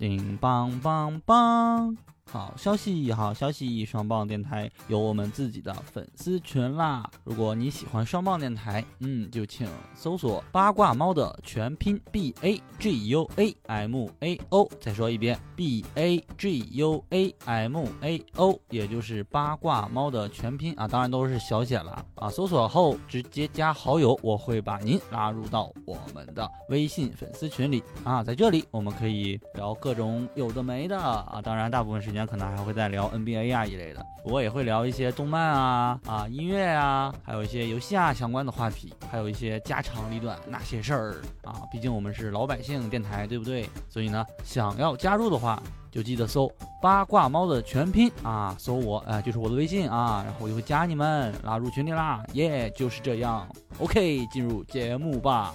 [0.00, 1.94] 叮当当当。
[2.30, 3.84] 好消息，好消息！
[3.84, 7.10] 双棒电台有我们自己的粉丝群啦！
[7.24, 14.70] 如果你喜欢双棒电台，嗯，就请搜索“八卦猫”的全拼 B A G U A M A O。
[14.80, 22.30] 再说一遍，B A G U A M A O，也就是八卦猫的全拼啊，当然都是小写了啊。
[22.30, 28.22] 搜索后直接加好友，我会把您拉入到我们的微信粉丝群里啊。
[28.22, 32.19] 在这里，我们可以聊各种有的没的啊，当然大部分时间。
[32.26, 41.62] 可能还会再聊 NBA 啊一类的，我也会聊一些动漫啊啊音乐啊，还有一些游戏啊相关的话题，还有一些家长里短那些事儿啊。
[41.72, 43.68] 毕竟我们是老百姓电台，对不对？
[43.88, 52.22] 所以呢，想要加入的话，就记得搜八卦猫的全拼啊，搜我哎，就是我的微信啊，然后我就会加你们拉入群里啦。
[52.34, 53.48] 耶，就是这样。
[53.78, 55.54] OK，进入节目吧。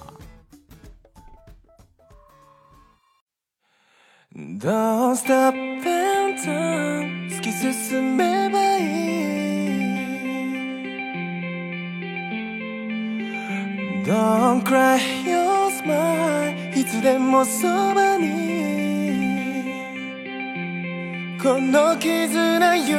[4.38, 8.86] Don't stop and turn 突き進めばいい
[14.04, 18.26] ？Don't cry your smile いつでもそばに。
[21.42, 22.98] この絆ゆ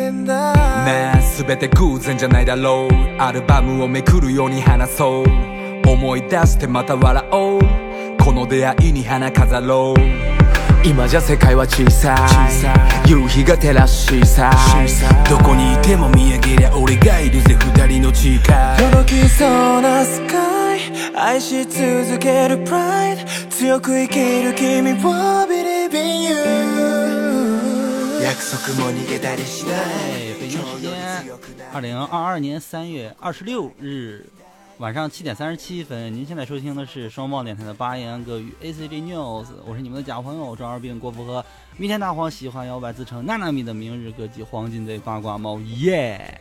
[0.00, 0.52] えんだ。
[0.84, 2.94] ねえ全て偶然じゃないだろう。
[3.18, 5.24] アルバムをめくるように話そう。
[5.88, 7.60] 思い出してまた笑おう。
[8.22, 10.43] この出会いに花飾ろう。
[10.86, 12.14] 今じゃ世界は小さ
[13.06, 13.10] い。
[13.10, 14.50] 夕日が照らしさ
[15.28, 18.40] どこにいても見上げりゃ俺がいるぜ二人の誓い。
[18.42, 20.80] 届きそうなスカイ。
[21.16, 24.94] 愛し続けるプライド強く生きる君を
[25.46, 26.34] Believe in you
[28.22, 29.76] 約束も逃げたりしない。
[30.48, 30.92] 北京时间
[31.72, 34.43] 二零二二年三月二十六日
[34.78, 41.44] 晚上七点三十七分，您现在收听的是双棒电台的八言歌语 A C G News，我是你们的假朋友张二病郭富和
[41.76, 46.40] 明天大黄喜欢摇摆自称娜娜米的明日歌姬黄金贼八卦猫耶！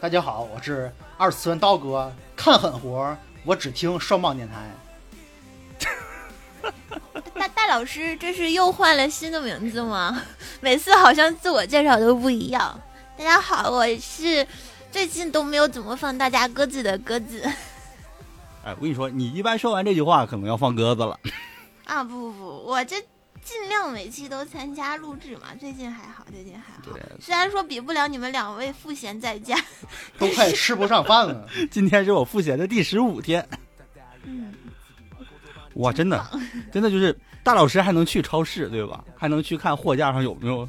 [0.00, 3.14] 大家好，我是二次元刀哥，看狠活，
[3.44, 4.70] 我只听双棒电台。
[7.34, 10.22] 大大老师，这是又换了新的名字吗？
[10.60, 12.80] 每次好像自我介绍都不一样。
[13.18, 14.46] 大家好，我是。
[14.90, 17.42] 最近都没有怎么放大家鸽子的鸽子。
[18.64, 21.18] 哎，我跟你说，你一般说完这句话，可能要放鸽子了。
[21.84, 22.96] 啊不不不，我这
[23.44, 25.54] 尽量每期都参加录制嘛。
[25.60, 26.98] 最近还好，最近还好。
[27.20, 29.56] 虽然说比不了你们两位赋闲在家，
[30.18, 31.48] 都快吃不上饭了。
[31.70, 33.46] 今天是我赋闲的第十五天。
[34.24, 34.52] 嗯。
[35.74, 36.28] 哇，真的，
[36.72, 39.04] 真的就是大老师还能去超市，对吧？
[39.16, 40.68] 还能去看货架上有没有。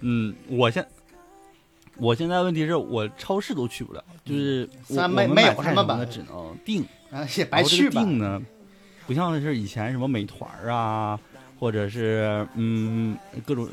[0.00, 0.86] 嗯，我现。
[1.96, 8.02] 我现在问题是我超市都去不了，就是我没没有什么的只能订，啊也白去吧。
[8.02, 8.42] 订呢，
[9.06, 11.18] 不像是以前什么美团啊，
[11.58, 13.16] 或者是嗯
[13.46, 13.68] 各种，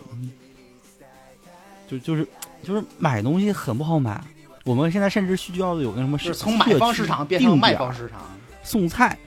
[1.88, 2.28] 就就是
[2.64, 4.22] 就是买东西很不好买。
[4.64, 8.22] 我们现在甚至需要的有那什么是从买方市场变成卖方市场
[8.62, 9.18] 送菜，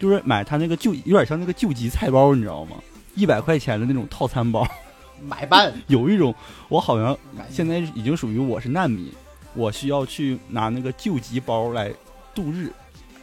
[0.00, 2.76] 就是买他那个救有点像那个救急菜包，你知道吗？
[3.14, 4.66] 一百块钱的那种套餐包。
[5.22, 6.34] 买办 有一种，
[6.68, 7.16] 我好像
[7.50, 9.12] 现在已经属于我是难民，
[9.54, 11.92] 我需要去拿那个救急包来
[12.34, 12.70] 度日，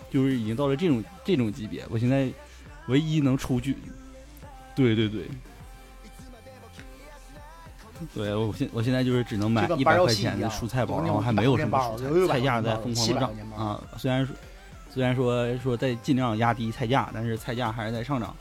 [0.10, 1.86] 就是已经到了这种这种级别。
[1.90, 2.28] 我现在
[2.88, 3.78] 唯一能出去，
[4.76, 5.24] 对对对，
[8.14, 13.82] 对我现我现在就是只能买一百块钱的蔬菜包，然后还没有什么蔬菜，菜价在疯狂的涨啊。
[13.98, 14.36] 虽然说
[14.90, 18.36] 虽然说说在尽量压低菜价，但是菜价还是在上涨。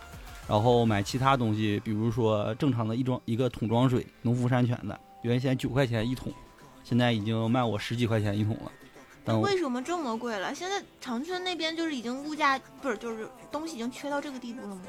[0.53, 6.31] 然后买其他东西，比如说正常的一装一个桶装水，农夫山泉的，原先九块钱一桶，
[6.85, 8.71] 现在已经卖我十几块钱一桶了。
[9.25, 10.55] 但为什么这么贵了？
[10.55, 14.83] 现在长春那边就是已经物价不是，就是东西已经缺到这个地步了吗？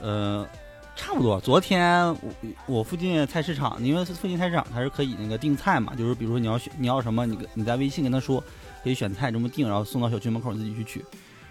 [0.00, 0.48] 呃，
[0.96, 1.38] 差不多。
[1.38, 2.18] 昨天我
[2.66, 8.42] 我附近菜市场，因为附近菜市场它是可以那个订菜嘛，就是比如说你要选你要什么，你你在微信跟他说
[8.82, 11.04] 可以选菜这么订，然后送到小区门口自己去取，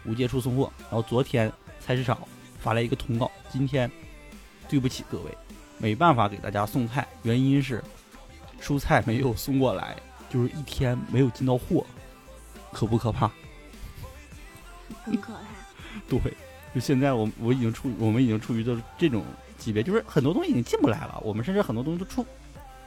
[0.07, 0.73] 无接触送货。
[0.89, 2.17] 然后昨天菜市场。
[2.63, 3.91] 发来一个通告，今天
[4.69, 5.37] 对不起各位，
[5.77, 7.83] 没办法给大家送菜，原因是
[8.61, 9.97] 蔬菜没有送过来，
[10.29, 11.85] 就是一天没有进到货，
[12.71, 13.29] 可不可怕？
[15.03, 15.39] 很可怕。
[16.07, 16.19] 对，
[16.73, 19.25] 就现在我我已经处我们已经处于的这种
[19.57, 22.25] 级别，就是很多东西已经进不来了，我们甚至很多东西都出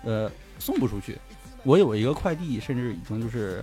[0.02, 1.18] 呃送不出去。
[1.64, 3.62] 我有一个快递，甚至已经就是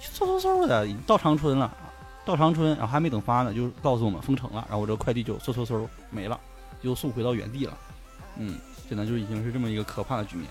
[0.00, 1.76] 嗖嗖嗖的已经到长春了。
[2.24, 6.38] 到长春，然后还没等发呢，就告诉我们封城了，然后我这个快递就嗖嗖嗖没了，
[6.82, 7.76] 又送回到原地了。
[8.38, 8.58] 嗯，
[8.88, 10.48] 现在就已经是这么一个可怕的局面。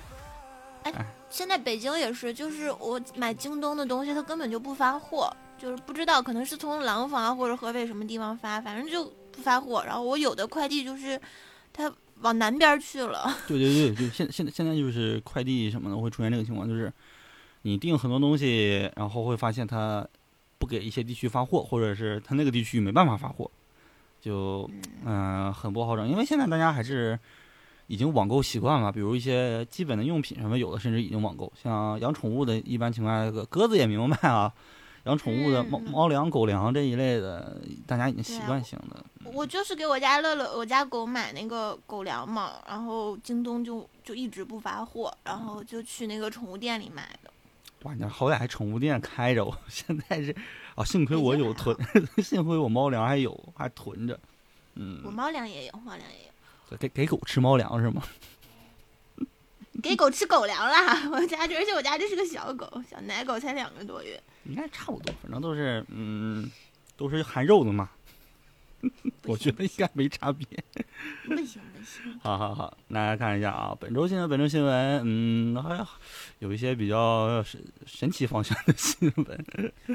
[0.84, 11.20] 哎，现在北京也是，就是我买京东的东西，它根本就不发货，就是不知道可能是从廊坊啊或者河北什么地方发，反正就不发货，然后我有的快递就是
[11.72, 11.92] 它
[12.22, 13.34] 往南边去了。
[13.48, 16.92] 对对对，就现现在现在就是快递什么的会出现这个情况，就是
[17.62, 20.06] 你订很多东西，然后会发现它
[20.62, 23.50] 不给一些地区发货，或者是他那个地区没办法发货，
[24.22, 24.70] 就
[25.04, 26.08] 嗯、呃很不好整。
[26.08, 27.20] 因为现在大家还是
[27.88, 31.52] 已经网购习惯了，比如一些基本的用品什么，有的甚至已经网购。
[31.62, 34.54] 像养宠物的，一般情况下，这个鸽子也明白啊，
[35.06, 39.04] 养宠物的猫嗯猫粮、狗粮这一类的，大家已经习惯性的。
[39.34, 47.31] 我就是给我家乐乐、我家狗买那个狗粮嘛，然后京东就就一直不发货，然后就去那个宠物店里买的。
[47.84, 50.36] 哇，你好歹还宠物店开着，我 现在是，
[50.76, 51.76] 啊，幸亏我有囤，
[52.24, 54.20] 幸亏我猫粮还有，还囤着。
[54.76, 56.28] 嗯我嗯，猫粮也有，猫粮也
[56.70, 58.04] 有，给给狗吃猫粮是吗？
[59.82, 61.10] 给狗吃狗粮啦。
[61.10, 64.22] 我家这，而且我家这是个小狗，小奶狗，才两个多月。
[64.46, 66.50] 应该差不多，反正都是，嗯，
[66.96, 67.90] 都是含肉的嘛。
[69.26, 70.46] 我觉得应该没差别。
[71.26, 75.88] 不行不行，好好好，大家看一下啊，本周新闻，本周新闻，嗯，好像
[76.40, 79.46] 有一些比较神神奇方向的新闻。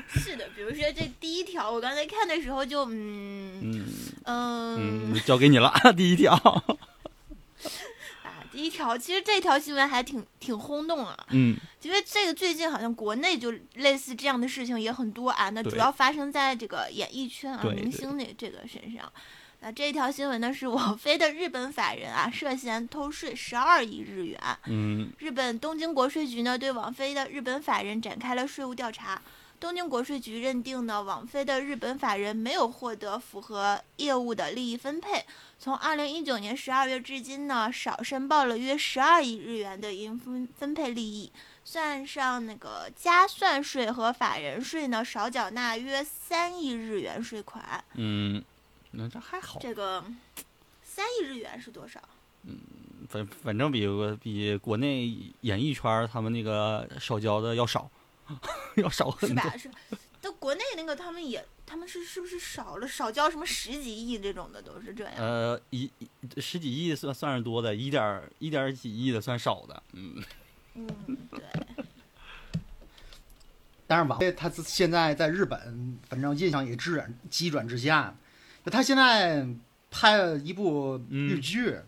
[0.09, 3.87] 是的，比如说这第一条，我刚才看的时候就嗯嗯
[4.25, 6.35] 嗯嗯，交给你了， 第一条。
[8.57, 19.13] 啊，第一条其实这条新闻还挺挺轰动啊，嗯因为这个最近好像国内就类似这样的事情也很多啊，那主要发生在这个演艺圈啊明星那这个身上。
[19.61, 29.21] 那这条新闻呢是网 飞的日本法人啊涉嫌偷税十二亿日元，嗯日本东京国税局呢对网飞的日本法人展开了税务调查。
[29.59, 35.25] 东京国税局认定呢，网飞的日本法人没有获得符合业务的利益分配。
[35.59, 41.33] 从二零一九年十二月至今呢，少申报了约十二亿日元的应分分配利益，
[41.65, 47.83] 算上那个加算税和法人税呢，少缴纳约三亿日元税款。
[47.95, 48.45] 嗯，
[48.91, 49.59] 那这还好。
[49.61, 50.05] 这个
[50.83, 52.01] 三亿日元是多少？
[52.45, 52.59] 嗯
[53.09, 53.87] 反反正比
[54.21, 55.13] 比国内
[55.43, 57.89] 演艺圈他们那个少交的要少，
[58.77, 59.43] 要少很多。
[59.43, 59.57] 是吧？
[59.57, 59.71] 是，
[60.21, 65.15] 但国内那个他们也，他们是是不是少了少交什么十几亿这种的都是这样？
[65.17, 69.83] 呃，一一十几亿算算是多的，一点一点几亿的算少的。
[69.93, 70.23] 嗯，
[70.75, 70.87] 嗯，
[71.31, 71.41] 对，
[73.87, 78.15] 但是网飞它现在在日本，反正印象也急转急转直下。
[78.65, 79.47] 就他现在
[79.93, 81.79] 拍了一部日剧，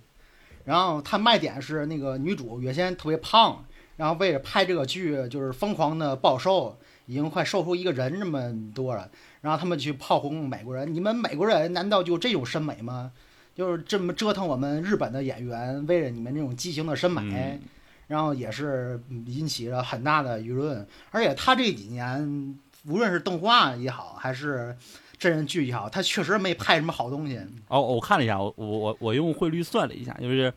[0.65, 3.67] 然后他卖点是那个女主原先特别胖，
[3.99, 9.11] 然后为了拍这个剧就是疯狂的暴瘦，已经快瘦出一个人这么多了。
[9.43, 13.13] 然后他们去炮轰美国人，你们美国人难道就这种审美吗？
[13.55, 17.21] 就是这么折腾我们日本的演员，为了你们这种畸形的审美。
[17.23, 17.61] 嗯
[18.09, 24.75] 然后也是嗯引起了很大的舆论，而且他这几年无论是动画也好，还是
[25.19, 27.39] 真人剧也好，他确实没拍什么好东西。
[27.69, 30.51] 哦，我看了一下，我我我我用汇率算了一下，就是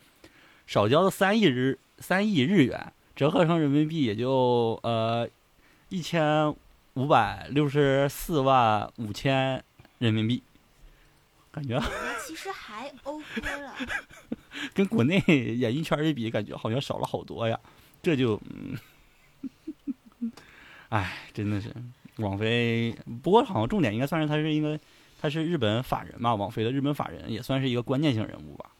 [0.65, 5.27] 少交的三亿日三亿日元，折合成人民币也就呃
[5.89, 6.53] 一千
[6.93, 9.63] 五百六十四万五千
[9.99, 10.41] 人民币，
[11.51, 13.75] 感觉那其实还 OK 了。
[14.73, 17.59] 跟国内演艺圈一比，感觉好像少了好多呀。
[18.01, 20.31] 这就嗯，
[20.89, 21.73] 哎，真的是
[22.17, 22.95] 网飞。
[23.21, 24.79] 不过好像重点应该算是他是一个
[25.21, 28.71] 他是日本法人嘛，网飞的日本法人也算是一个关键性人物吧。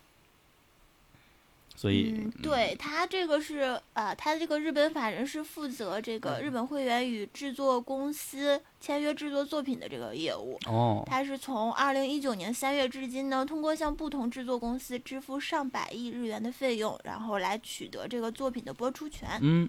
[1.82, 10.60] 所以，嗯，对他这个是呃，他这个日本法人是负责这个嗯日本会员与制作公司签约制作作品的这个业务。
[10.68, 19.28] 哦，他是从二零一九年三月至今呢，通过向不同制作公司支付上百亿日元的费用，然后来取得这个作品的播出权。
[19.42, 19.68] 嗯，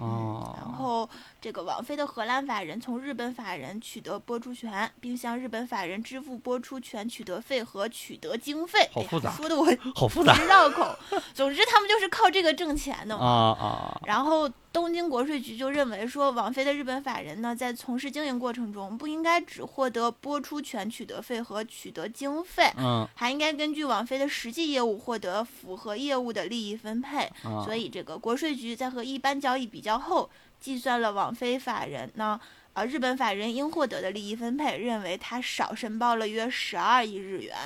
[0.00, 8.88] 然哦，后，这个王菲的荷兰法人从日本法人取得播出权，并向日本法人支付播出权取得费和取得经费。
[8.92, 10.96] 好复杂说的我好复杂直绕口。
[11.34, 13.66] 总之，他们就是靠这个挣钱的嘛啊嘛。
[13.66, 27.24] 啊，然后，东京国税局就认为说，网飞的日本法人呢，在从事经营过程中，不应该只获得播出权取得费和取得经费，嗯还应该根据网飞的实际业务获得符合业务的利益分配。
[27.42, 32.40] 啊，所以，这个国税局在和一般交易比较后，计算了网飞法人呢，
[32.74, 37.56] 呃，日本法人应获得的利益分配，认为他少申报了约十二亿日元。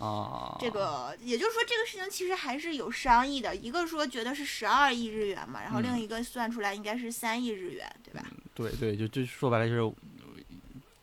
[0.00, 3.54] 啊，这个也就是说，这个事情其实还是有商议的。
[3.54, 8.26] 一个说觉得是十二亿日元嘛，然后嗯另一个算出来应该是三亿日元，对吧？
[8.54, 9.94] 对对，就就说白了就是，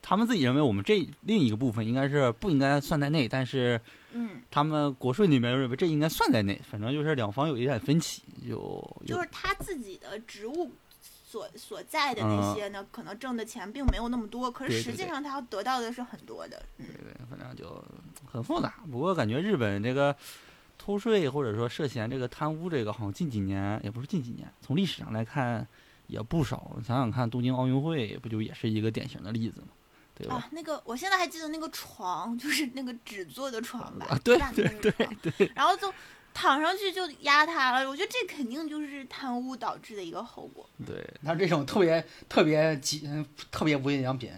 [0.02, 3.80] 他们自己认为我们这另一个部分应该是不应该算在内，但是
[4.14, 10.72] 嗯，他们国税那边认为这应该算在内，反正就是两方有一点分歧，就就是他自己的职务
[11.30, 16.58] 所所在的那些呢，可能挣的钱并没有那么多，可是实际对对对上他要得到的是很多的。
[16.78, 17.84] 嗯对对，反正就
[18.26, 18.76] 很复杂。
[18.90, 20.16] 不过感觉日本这个
[20.78, 25.68] 偷税或者说涉嫌这个贪污这个，好像近几年也不是近几年，从历史上来看
[26.08, 26.78] 也不少。
[26.86, 29.68] 想想看，东京奥运会不就也是一个典型的例子吗？
[30.16, 30.36] 对吧？
[30.36, 35.94] 啊，那个我现在还记得那个床，就是那个纸做的床吧，啊对站的那个床对，然后就
[36.40, 37.90] 躺上去就压塌了。
[37.90, 40.70] 我觉得这肯定就是贪污导致的一个后果。
[40.86, 44.32] 对 他这种特别特别极嗯特别无印良品，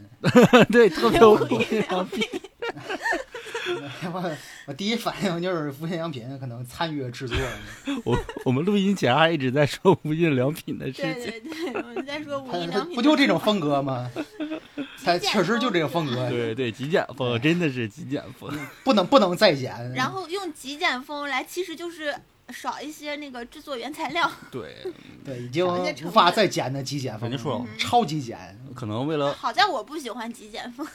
[0.72, 2.26] 对，特别无印良品。
[4.14, 4.32] 我
[4.68, 7.38] 我第一反应就是无印良品可能参与了制作。
[8.06, 11.14] 我我们录音前还一直在说无印良品的事情。
[11.14, 13.40] 对对，我们在说无他印良品，不就这种？
[13.40, 14.12] 风格吗？
[15.04, 18.52] 他确实就这个风格，对对，极简风真的是极简风。
[18.84, 19.94] 不能不能再简。
[19.94, 22.14] 然后用极简风来，其实就是
[22.50, 24.30] 少一些那个制作原材料。
[24.52, 24.76] 对，
[25.24, 25.66] 对，已经
[26.06, 28.38] 无法再减的极简风，人家说嗯超级简。
[28.76, 30.86] 可能为了好在我不喜欢极简风，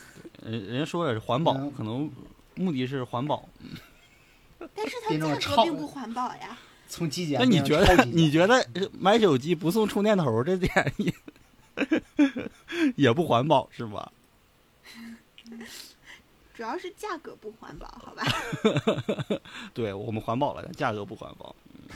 [0.42, 2.10] 人人家说的是环保，嗯可能
[2.54, 3.48] 目的是环保。
[4.74, 6.56] 但是它价格并不环保呀。
[6.88, 8.64] 从极简那你觉得你觉得
[8.98, 11.12] 买手机不送充电头这点也
[12.94, 14.10] 也不环保是吧？
[16.54, 18.22] 主要是价格不环保，好吧？
[19.74, 21.54] 对我们环保了，价格不环保。
[21.72, 21.88] 嗯，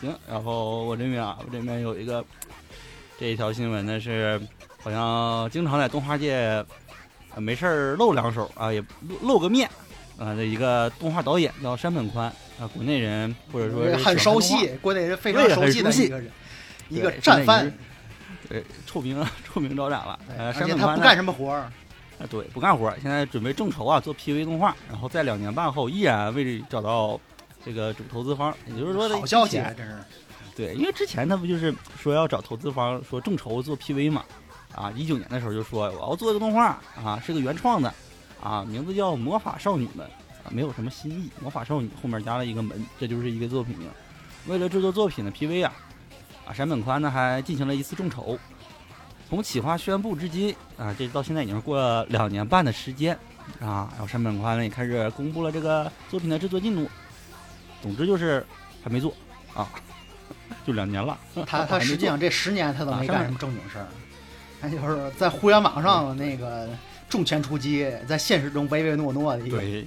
[0.00, 2.24] 行，然后我这边啊，我这边有一个
[3.18, 4.40] 这一条新闻呢是，
[4.80, 6.64] 好像经常在动画界、
[7.34, 9.68] 呃没事儿露两手啊，也露露个面
[10.18, 12.26] 啊的一个动画导演叫山本宽
[12.58, 16.30] 啊，国内人或者说是很熟悉，国内人非常对熟悉的一个人，
[16.88, 20.18] 一个战犯现在已经，对，臭名啊，臭名昭彰了。
[20.36, 27.18] 呃，山本宽他不干什么活儿，啊，对，不干活儿，现在准备众筹啊，做 PV 动画，然后在两年半后依然未找到
[27.64, 29.96] 这个主投资方，也就是说好消息真是。
[30.56, 34.24] 对，因为之前他不就是说要找投资方，说众筹做 PV 嘛，
[34.72, 37.92] 啊，一九年的时候就说我要做一个动画啊，是个原创的，
[38.44, 40.06] 啊，名字叫《魔法少女们》，
[40.46, 43.88] 啊，没有什么新意，魔法少女后面加了一个门，这就是一个作品名。
[44.46, 45.72] 为了制作作品的 PV 啊，
[46.46, 48.38] 啊，山本宽呢还进行了一次众筹，
[49.30, 53.14] 从企划宣布至今啊，这到现在已经过了两年半的时间
[53.60, 56.86] 啊，然后山本宽呢也开始公布了这个作品的制作进度，
[57.80, 58.44] 总之就是
[58.82, 59.14] 还没做
[59.54, 59.70] 啊，
[60.66, 61.18] 就两年了。
[61.46, 63.88] 他他实际上这十年他都没干什么正经事儿，
[64.60, 66.68] 他就是在互联网上那个
[67.14, 69.58] 重拳出击，在现实中唯唯诺诺的一个。
[69.58, 69.86] 对，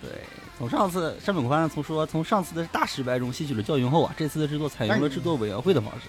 [0.00, 0.10] 对，
[0.56, 6.08] 从上次山本宽从说从上次的大失败中吸取了教训后啊，这次的制作采用了制作委员会的方式。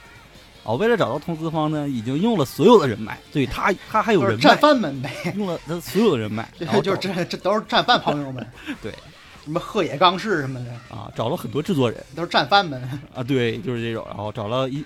[0.64, 4.42] 哦，为了找到投资方呢，已经用了所有的人脉，对他他还有人脉。
[4.42, 8.48] 战犯们呗，用了他所有的人脉， 然后就是这这都是战犯朋友们，
[8.82, 8.94] 对。
[9.46, 12.02] 什么鹤野刚士什么的，啊找了很多制作人。
[12.16, 12.82] 都是战犯们。
[13.16, 14.84] 啊，对，就是这种，然后找了一，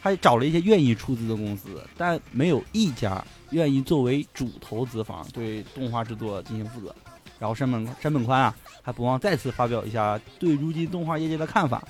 [0.00, 6.94] 还找了一些愿意出资的公司，但没有一家愿意作为主投资方对动画制作进行负责。
[7.38, 11.82] 然后山本山本宽啊，还不忘再次发表一下对如今动画业界的看法。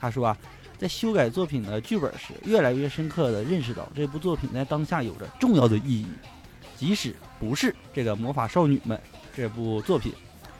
[0.00, 0.36] 他说啊，
[0.76, 6.06] 在修改作品的剧本时，越来越深刻地认识到这部作品在当下有着重要的意义，
[6.76, 9.00] 即使不是这个魔法少女们
[9.36, 10.12] 这部作品，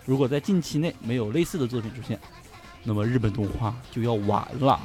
[0.05, 2.19] 如果在近期内没有类似的作品出现，
[2.85, 4.81] 那么日本动画就要完了。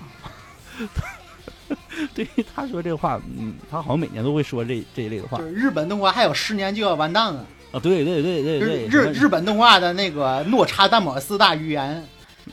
[2.13, 7.79] 对于他说这话，嗯，他好像每年都会说这这一类的话就是日本动画还有十年就要完蛋了，啊。
[7.79, 12.05] 对对对对日对，日日本动画的那个诺查丹姆四大预言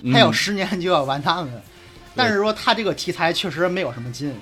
[0.03, 1.63] 嗯还有十年就要完蛋了，
[2.15, 4.33] 但是说他这个题材确实没有什么劲，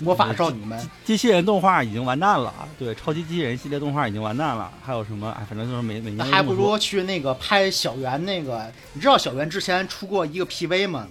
[0.00, 5.30] 魔法少女们机器人动画已经完蛋了啊，对，超级机器人系列动画已经完蛋了，还有什么？
[5.38, 11.08] 哎，反正就是每每年还不如去那个拍小圆那个，你知道小圆之前出过一个 PV 吗？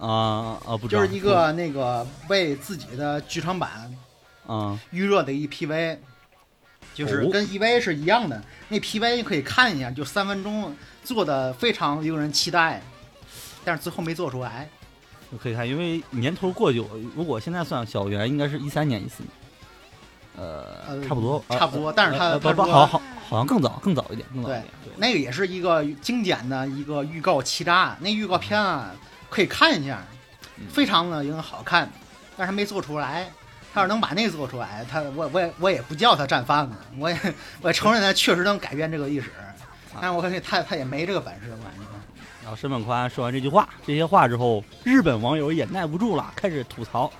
[0.00, 1.02] 啊啊，不知道。
[1.02, 3.92] 就是一个那个为自己的剧场版
[4.46, 5.98] 啊预热的一 PV，
[6.94, 7.30] 就是哦。
[7.32, 8.42] 跟 EV 是一样的。
[8.68, 10.74] 那 PV 可以看一下，就三分钟，
[11.04, 12.82] 做的非常令人期待，
[13.64, 14.68] 但是最后没做出来。
[15.42, 19.30] 可以看，因为年头过久，如果现在算小圆，应该是一三年、一四年，
[20.36, 28.94] 呃，呃差不多，差不多但是他呃不不，他说好好好像更早，更早一点，更早一点，对，那个也是一个经典的一个预告欺诈，那预告片啊
[29.30, 30.02] 可以看一下，
[30.68, 31.90] 非常的应好看，
[32.36, 33.28] 但是他没做出来。
[33.74, 37.18] 他要是能把那做出来，他我我也我也不叫他战犯了，我也
[37.60, 39.30] 我也承认他确实能改变这个历史，
[39.92, 41.82] 但是我感觉他他也没这个本事，我感觉。
[42.42, 47.12] 然后申本宽说完这句话，这些话之后，日本网友也耐不住了，开始吐槽。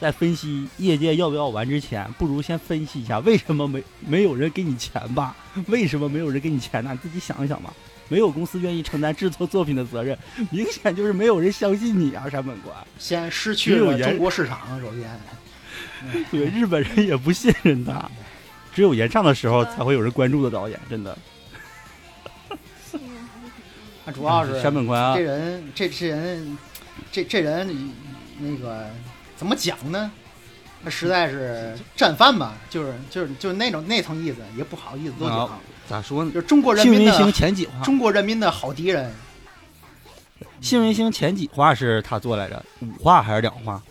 [0.00, 5.36] 在分析业界要不要玩之前，不如先分析一下为什么没没有人给你钱吧？
[5.66, 6.90] 为什么没有人给你钱呢？
[6.92, 7.70] 你自己想一想吧。
[8.10, 10.18] 没有公司愿意承担制作作品的责任，
[10.50, 12.74] 明显就是没有人相信你啊，山本宽。
[12.98, 18.10] 先失去了中国市场，首先， 对，日本人也不信任他，
[18.74, 21.16] 只有延上的时候才会有人关注的导演，真的。
[24.04, 26.58] 他主要是山本宽啊这，人，这这人，
[27.12, 27.92] 这这人
[28.38, 28.90] 那个
[29.36, 30.10] 怎么讲呢？
[30.82, 36.30] 他实在是战犯吧，就是就是就是那种那层意思，也不好意思多讲，啊咋说呢？
[36.30, 39.12] 就是中国人民幸运星的前几话，中国人民的好敌人。
[40.60, 43.82] 幸运星前几话是他做来着，五话还是两话？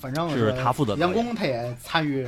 [0.00, 2.24] 反正是他负责导演员工他也参与，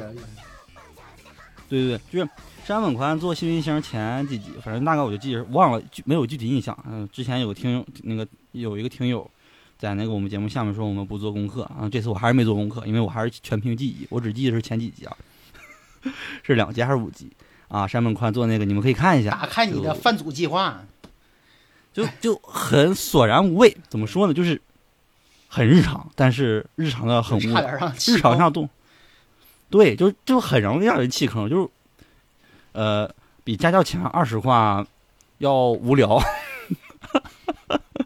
[1.69, 2.31] 对对对，就是
[2.65, 6.77] 山本宽做幸运星前几集，反正大概我就记着忘了，具没有具体印象。
[6.89, 9.29] 嗯、之前有听友那个有一个听友
[9.79, 15.17] 在那个我们节目下面说我们不做功课啊，这次我还是没做功课，因为我还是全凭记忆，我只记得是前几集啊，
[16.45, 17.33] 是两集还是五集
[17.73, 17.87] 啊？
[17.87, 20.85] 山本宽做那个，你们可以看一下，打开你的就番组计划，
[21.93, 23.77] 就就很索然无味。
[23.89, 24.35] 怎么说呢？
[24.35, 24.61] 就是
[25.49, 28.69] 很日常，但是日常的很无差点日常上动，
[29.71, 31.69] 对，就就很容易让人弃坑，就是
[32.73, 33.11] 呃，
[33.43, 34.87] 比家教前二十话
[35.39, 36.23] 要无聊，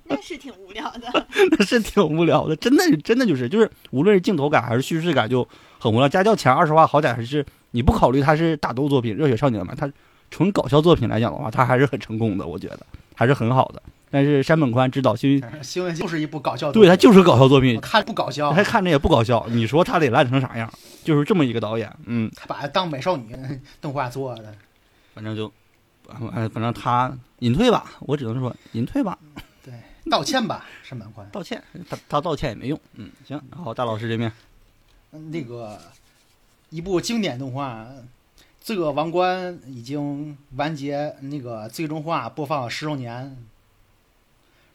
[0.04, 1.26] 那是挺无聊的。
[1.50, 5.46] 那是挺无聊的，真的是真的就是就是，无论是镜头感还是叙事感就
[5.78, 6.08] 很无聊。
[6.08, 9.90] 家教前二十话好歹还是你不考虑它是打斗作品、热血少年嘛，它
[10.30, 12.80] 纯搞笑作品来讲的话，它还是很成功的，我觉得
[13.14, 13.82] 还是很好的。
[14.08, 19.44] 但是山本宽执导新， 新闻就是一部搞笑对，他就是搞笑作品我，看不搞笑，他看着也不搞笑。
[19.50, 20.73] 你说他得烂成啥样？
[21.04, 23.37] 就是这么一个导演，嗯，他把它当美少女
[23.80, 24.54] 动画做的。
[25.12, 25.52] 反正就，
[26.06, 29.18] 呃，反正他隐退吧，我只能说隐退吧，
[29.64, 29.75] 对
[30.08, 31.28] 道歉吧，山本宽。
[31.32, 34.32] 道歉，他他道歉也没用，嗯，行，然后大老师这边，
[35.12, 35.78] 嗯那个
[36.70, 37.85] 一部经典动画
[38.61, 43.37] 《罪恶王冠》已经完结，那个最终话播放十周年，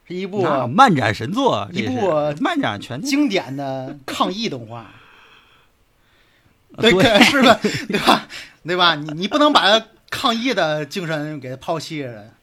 [0.07, 4.91] 是一部漫展神作，一部漫展全经典的抗疫动画。
[6.77, 7.60] 呃对对，是吧？
[7.62, 8.27] 对吧？
[8.63, 8.95] 对吧？
[8.95, 9.62] 你你不能把
[10.10, 12.33] 抗疫的精神给抛弃了。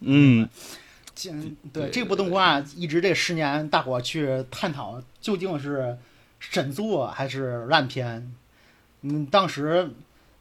[0.00, 0.48] 嗯，
[1.72, 5.96] 对这部动画一直这十年，大伙去探讨究竟是
[6.40, 8.34] 神作还是烂片。
[9.02, 9.90] 嗯，当时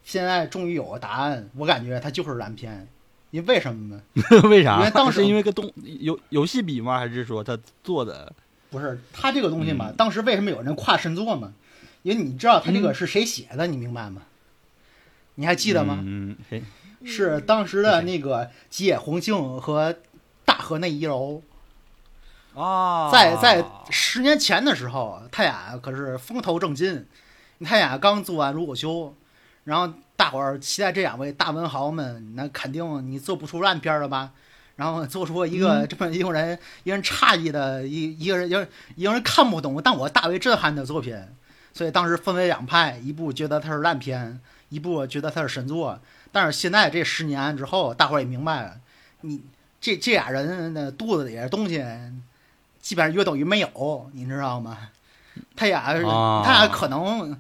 [0.04, 2.88] 现在终于有个答案，我感觉它就是烂片。
[3.32, 4.02] 因为为什么呢？
[4.50, 4.78] 为啥？
[4.80, 7.00] 因为当时因为跟动游游戏比吗？
[7.00, 8.34] 还是说他做的？
[8.70, 11.54] 不是他这个东西嘛，嗯当时为什么有人跨神作嘛？
[12.04, 14.24] 因为你知道他这个是谁写的，你明白吗？
[15.36, 16.00] 你还记得吗？
[16.02, 16.62] 嗯，谁？
[17.06, 19.96] 是当时的那个吉野弘幸和
[20.44, 21.42] 大河内一楼。
[22.54, 27.06] 啊在在十年前的时候，泰雅可是风头正劲，
[27.64, 28.90] 泰雅刚做完《如果修》，
[29.64, 34.32] 然后大伙儿期待这两位大文豪们，那肯定你做不出烂片儿了吧？
[34.78, 41.16] 然后做出一个这么令人、令人诧异的一一个人一一个人看不懂，但我大为震撼的作品，
[41.72, 46.00] 所以当时分为两派，一部觉得它是烂片，一部觉得它是神作。
[46.32, 48.78] 但是现在这十年之后，大伙儿也明白了，
[49.22, 49.44] 你
[49.80, 51.86] 这这俩人的肚子里的东西，
[52.82, 54.90] 基本上约等于没有，你知道吗？
[55.56, 57.38] 他俩啊他俩可能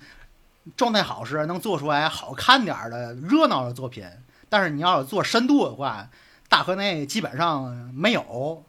[0.75, 4.05] 状态好时能做出来好看点儿的热闹的作品，
[4.49, 6.09] 但是你要是做深度的话，
[6.49, 8.63] 大河内基本上没有，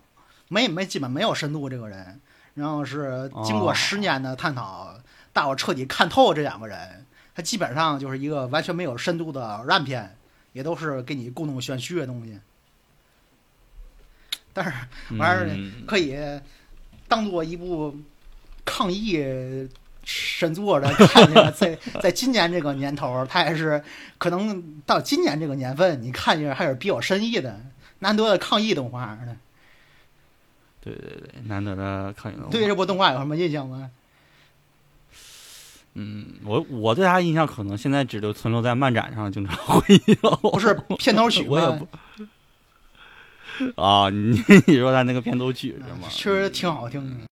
[0.49, 2.21] 没没基本没有深度这个人。
[2.55, 4.95] 然后是经过哦十年的探讨，
[5.33, 10.15] 大伙彻底看透这两个人，他基本上就是一个完全没有深度的烂片，
[10.53, 12.39] 也都是给你故弄玄虚的东西。
[14.53, 14.71] 但是
[15.17, 16.15] 玩意儿嗯可以
[17.09, 17.97] 当做一部
[18.65, 19.69] 抗议
[20.05, 23.83] 神作的看见，在 在今年这个年头儿，它也是
[24.19, 27.61] 可能到今年这个年份，你看见还是比较深意的，
[28.01, 29.37] 难得的抗议动画呢。
[30.81, 33.91] 对对对，难得的抗议动画对这部动画有什么印象吗？
[35.95, 39.85] 嗯，我我对他印象可能现在只留存留在漫展上经常会
[40.23, 41.67] 有， 不是片头曲我也？
[41.79, 41.87] 不
[43.81, 46.09] 啊，你你说他那个片头曲是吗？
[46.11, 47.27] 确实挺好听的。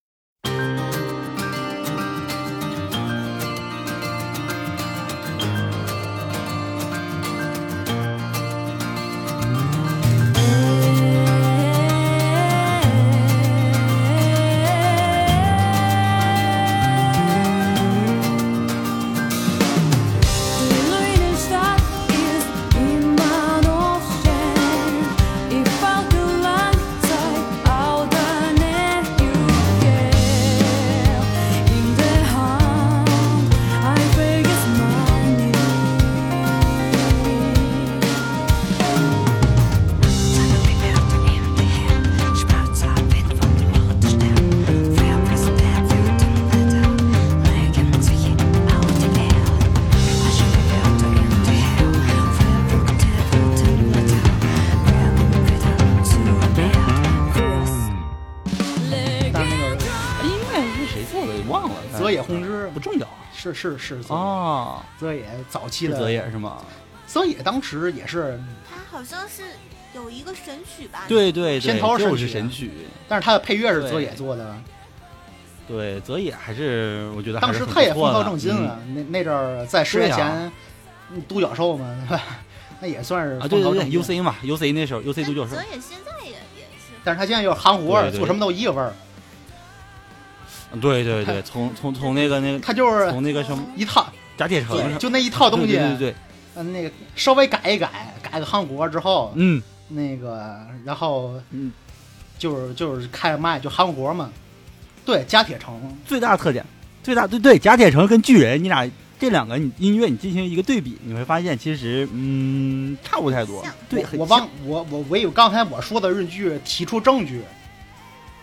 [63.61, 66.57] 是是是泽野哦，泽野早期的泽野是吗？
[67.05, 69.43] 泽野当时也是，他好像是
[69.93, 71.03] 有一个神曲吧？
[71.07, 72.71] 对对对，先头神就是曲神曲。
[73.07, 74.55] 但是他的配乐是泽野做的，
[75.67, 78.79] 对，泽野还是我觉得当时他也风头不错的嗯正劲啊。
[78.95, 80.51] 那那阵儿在十年前，
[81.11, 82.23] 嗯独角兽嘛，对吧？
[82.81, 84.01] 那也算是啊，对对对风头正劲。
[84.01, 86.35] ，UC 嘛，UC 那时候 UC 独角兽泽，野现在也也
[86.77, 86.93] 是。
[87.03, 88.91] 但是他现在又含糊味儿，做什么都一个味儿。
[90.79, 94.05] 对对对， 从从从那个那个他就是从那个什么一套，
[94.37, 96.15] 甲铁城对，就那一套东西，对对对，
[96.55, 101.71] 嗯，那个稍微改一改，改个韩国之后，嗯那个然后嗯，
[102.37, 104.31] 就是就是开卖就韩国嘛，
[105.05, 106.65] 对，甲铁城，最大特点，
[107.03, 117.41] 最大对对，甲铁城跟巨人，你俩这两个你音乐你进行一个对比，你会发现其实嗯差不太多，对，我忘我我为刚才我说的日剧提出证据，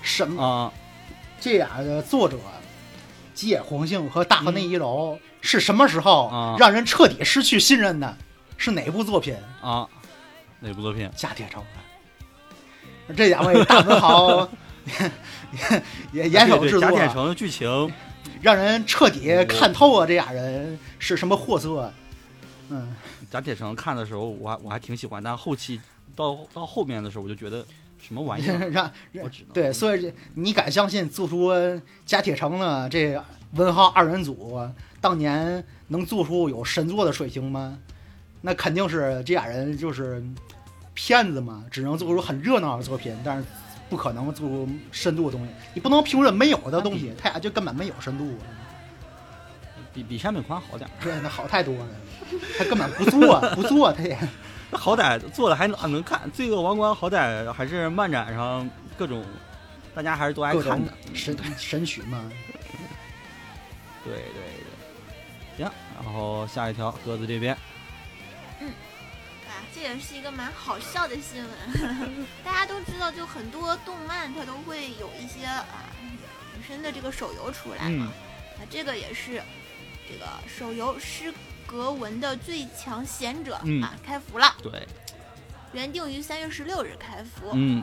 [0.02, 0.72] 什么啊，
[1.40, 2.36] 这俩的作者
[3.34, 8.16] 吉野弘幸和大河内一楼是什么时候啊让人彻底失去信任的？
[8.56, 9.36] 是哪部作品？
[9.62, 9.88] 啊，
[10.58, 11.08] 哪部作品？
[11.14, 11.62] 甲铁城。
[13.16, 14.48] 这两位大文豪
[16.12, 17.92] 也严守对制作，对甲铁城的剧情，
[18.42, 21.92] 让人彻底看透了这俩人是什么货色。
[22.68, 22.94] 嗯，
[23.30, 25.80] 甲铁城看的时候我还我还挺喜欢，但后期
[26.16, 27.64] 到到后面的时候我就觉得
[28.00, 28.90] 什么玩意儿， 让
[29.22, 31.52] 我只能对，所以这你敢相信做出
[32.06, 33.20] 加铁城的这
[33.54, 34.60] 文豪二人组
[35.00, 37.78] 当年能做出有神作的水平吗？
[38.40, 40.22] 那肯定是这俩人就是
[40.94, 43.44] 骗子嘛，只能做出很热闹的作品，但是
[43.90, 45.52] 不可能做出深度的东西。
[45.74, 48.32] 你不能评论没有的东西，他俩就根本没有深度。
[49.92, 51.86] 比比山本宽好点儿，对，那好太多了，
[52.56, 54.16] 他根本不做，不做他也。
[54.70, 59.24] 那 好歹做的还能能看，《罪恶王冠》好歹还是漫展上各种
[59.94, 62.30] 大家还是都爱看的，神 神曲嘛，
[64.04, 64.22] 对对
[65.56, 72.26] 对，行，然后下一条鸽子这边，啊，这也是一个蛮好笑的新闻。
[72.44, 75.64] 大家都知道，就很多动漫它都会有一些啊
[76.56, 78.12] 女生的这个手游出来嗯嘛。
[78.58, 79.42] 那这个也是
[80.08, 81.32] 这个手游诗
[81.68, 84.88] 格文的最强贤者、嗯啊开服了，对，
[85.72, 87.50] 原定于三月十六日开服。
[87.52, 87.82] 嗯，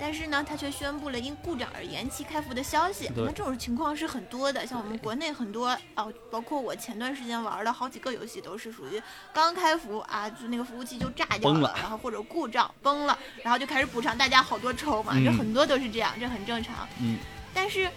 [0.00, 3.06] 但是呢，他却宣布了因故障而延期开服的消息。
[3.08, 9.02] 对那这种情况是很多的，像我们国内很多哦，包括我前段时间玩的好几个游戏都是属于
[9.34, 16.88] 刚开服啊，就那个服务器就炸掉崩了然后或者故障崩了，然后就开始补偿大家好多抽嘛，嗯这很多都是这样，这很正常。
[17.02, 17.18] 嗯，
[17.52, 17.90] 但是。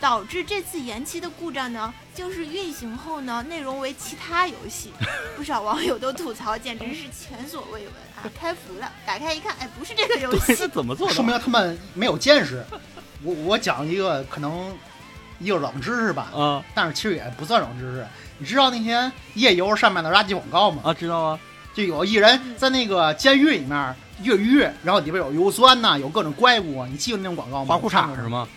[0.00, 4.90] 导致这次延期的故障呢，就是运行后呢，内容为其他游戏，
[5.36, 8.24] 不少网友都吐槽，简直是前所未闻啊！
[8.34, 11.22] 开服了，打开一看，哎，不是这个游对，戏 是，怎么做说？
[11.22, 12.64] 明他们没有见识。
[13.22, 14.74] 我我讲一个可能
[15.38, 18.06] 一个冷知识吧，啊但是其实也不算冷知识。
[18.38, 20.80] 你知道那些夜游上面的垃圾广告吗？
[20.82, 21.38] 啊，知道啊，
[21.74, 27.74] 就有一人在那个监狱里面越狱，然后里边有硫酸呐、有各种怪物，你记得那种广告吗？
[27.74, 28.22] 花裤衩是？
[28.22, 28.48] 吗？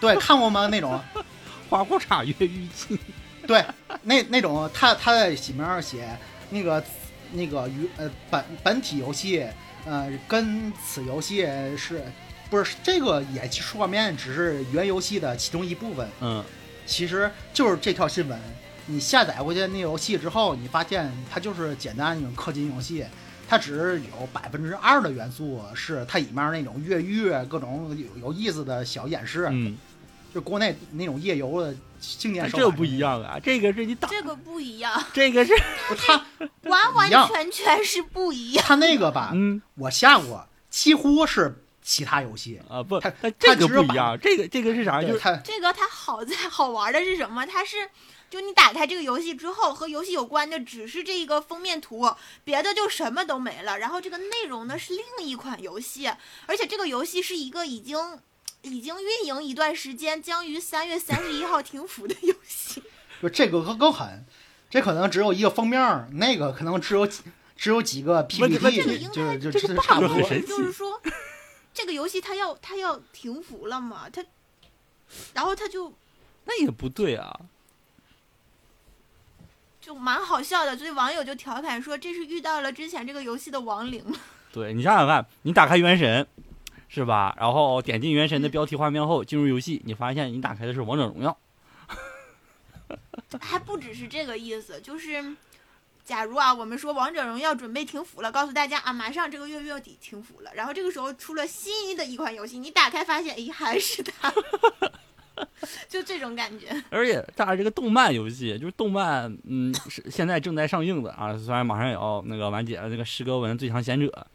[0.00, 0.66] 对，看过吗？
[0.68, 1.00] 那种，
[1.70, 2.98] 花裤衩越狱记，
[3.46, 3.64] 对，
[4.02, 6.08] 那那种他他在里面写
[6.50, 6.82] 那个
[7.32, 9.46] 那个与呃本本体游戏
[9.84, 12.04] 呃跟此游戏是
[12.50, 16.44] 不是这个也说方面只是原游戏的其中一部分，嗯，
[16.86, 18.38] 其实就是这条新闻。
[18.86, 23.04] 你下载过去那游戏之后，你发现它就是简单那种氪金游戏，
[23.48, 29.76] 它只是有百分之二的元素是它里面那种越狱各种有有意思的小演示，嗯，
[30.34, 32.64] 就国内那种夜游的经典手法。
[32.64, 35.52] 这不一，样啊，这个是你打，这个不一样，这个是，
[35.98, 36.24] 它
[36.68, 38.64] 完完全全是不一样。
[38.66, 42.60] 它那个吧，嗯我下过，几乎是其他游戏。
[42.68, 45.02] 啊不，它它这个它不一样，这个这个是啥？
[45.02, 47.44] 就是它这个它好在好玩的是什么？
[47.46, 47.76] 它是。
[48.34, 53.78] 就你打开这个游戏之后，和游戏有关的只是这一个封面图，别的就什么都没了。
[53.78, 56.10] 然后这个内容呢是另一款游戏，
[56.46, 58.18] 而且这个游戏是一个已经
[58.62, 62.82] 已经运营一段时间，将于三月三十一号停服的游戏。
[63.22, 64.26] 就这个更更狠，
[64.68, 67.22] 这可能只有一个封面，那个可能只有几
[67.54, 70.16] 只有几个 PPT，这个应该就是就这个是差不多。
[70.16, 71.00] 很神奇就是说，
[71.72, 74.24] 这个游戏它要它要停服了嘛，它，
[75.34, 75.94] 然后它就
[76.46, 77.38] 那也不对啊，
[79.84, 84.02] 就蛮好笑的，所以网友就调侃说这是遇到了之前这个游戏的亡灵。
[84.50, 86.24] 对你想想看，你打开《原神》，
[86.88, 87.36] 是吧？
[87.38, 91.36] 然后点进《原神》的标题画面后，进入游戏，你发现你打开的是《王者荣耀
[93.38, 95.36] 还不只是这个意思，就是，
[96.02, 104.30] 假如啊，我们说王者荣耀准备停服了，告诉大家啊，马上这个月月底停服了，然后这个时候出了新的一款游戏，你打开发现，咦，还是它，》
[105.88, 106.68] 就这种感觉。
[106.90, 114.26] 而且它这个动漫游戏，就是动漫，嗯，是现在正在上映的啊，虽然马上也要那个完结了，这个诗歌文最强贤者，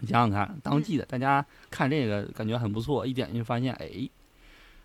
[0.00, 4.08] 你想想看，当季的大家看这个感觉很不错，一点就发现，哎，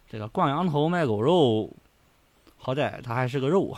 [0.09, 1.69] 这个挂羊头卖狗肉，
[2.57, 3.77] 好歹它还是个肉，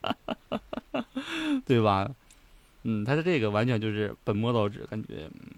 [1.66, 2.10] 对吧？
[2.84, 5.50] 嗯，它的这个完全就是本末倒置，感觉嗯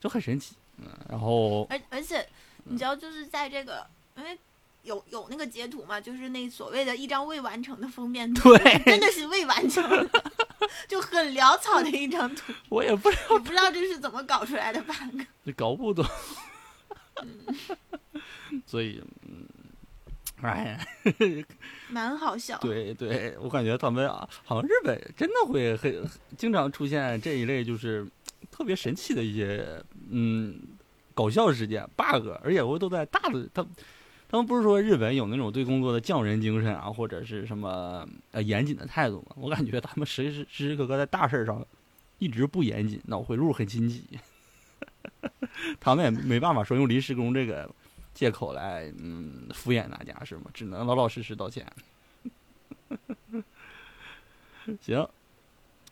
[0.00, 2.26] 就很神奇，嗯，然后而而且，
[2.64, 4.38] 你知道，就是在这个，因为
[4.82, 10.24] 有有那个截图嘛，就是那所谓的一张未完成的封面图，对真的是未完成的，
[10.86, 15.22] 就很潦草的一张图， 我也不知道我不知道这是怎么搞出来的 bug。
[15.44, 16.04] 就搞不懂，
[18.66, 19.48] 所以，嗯，
[20.42, 21.44] 哎呀，
[21.88, 22.58] 蛮好笑。
[22.58, 28.06] 对对，我感觉他们啊，好像日本真的会很经常出现这一类就是
[28.50, 30.60] 特别神奇的一些嗯
[31.14, 33.66] 搞笑事件 bug，而且我都在大的他。
[34.34, 39.36] 他们不是说日本有那种对工作的匠人精神啊，或者是什么呃严谨的态度吗？
[39.36, 41.64] 我感觉他们时时时时刻刻在大事上
[42.18, 44.02] 一直不严谨，脑回路很清奇。
[45.78, 47.70] 他们也没办法说用临时工这个
[48.12, 50.46] 借口来嗯敷衍大家是吗？
[50.52, 51.64] 只能老老实实道歉。
[54.82, 55.08] 行，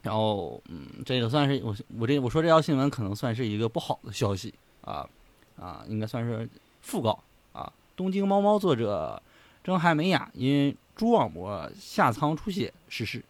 [0.03, 5.09] 然后嗯，这个算是我我这我说这条新闻可能算是一个不好的消息啊
[5.57, 6.49] 啊，应该算是
[6.85, 7.73] 讣告啊。
[8.03, 9.23] 东京猫猫作者
[9.63, 13.23] 真海美雅因蛛网膜下舱出血逝世。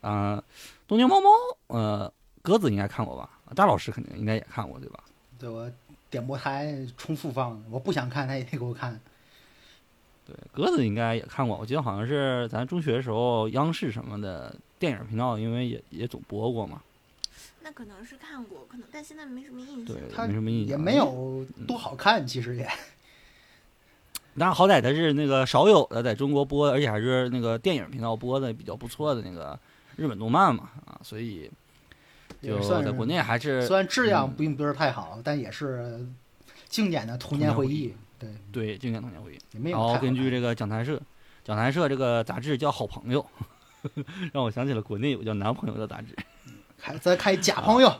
[0.00, 0.42] 啊，
[0.88, 1.30] 东京猫猫
[1.68, 3.30] 呃，鸽子应该看过吧？
[3.54, 5.04] 大老师肯定应该也看过对吧？
[5.38, 5.70] 对我
[6.10, 9.00] 点播台重复放，我不想看他也得给我看。
[10.26, 16.82] 对，鸽子应该也看过，我记得好像是咱中学的时候，央视什么的电影频道，因为也也总播过嘛。
[17.62, 22.68] 那可能是看过，可能但现在没什么印象对。，他没什么印象，也没有多好看，其实也
[24.38, 29.58] 但好歹它是那个少有的在中国播，而且还是那个电影频道播的比较不错的那个
[29.96, 31.50] 日本动漫嘛啊，所以
[32.40, 36.06] 就算在国内还是虽然质量嗯并不是太好，但也是
[36.68, 37.94] 经典的童年回忆。
[38.18, 39.70] 对，对经典童年回忆。
[39.70, 41.00] 然后根据这个讲谈社，
[41.44, 43.24] 讲谈社这个杂志叫《好朋友》，
[44.34, 46.16] 让我想起了国内有叫《男朋友》的杂志。
[46.76, 47.92] 开再开假朋友，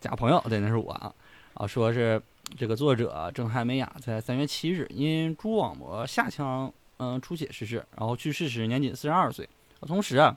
[0.00, 1.12] 假朋友，对，那是我啊，
[1.54, 2.20] 啊，说是
[2.56, 9.48] 这个作者郑汉美雅在三月七日因蛛网膜下腔嗯、出血逝世，然后去世时年仅四十二岁。
[9.80, 10.36] 同时啊，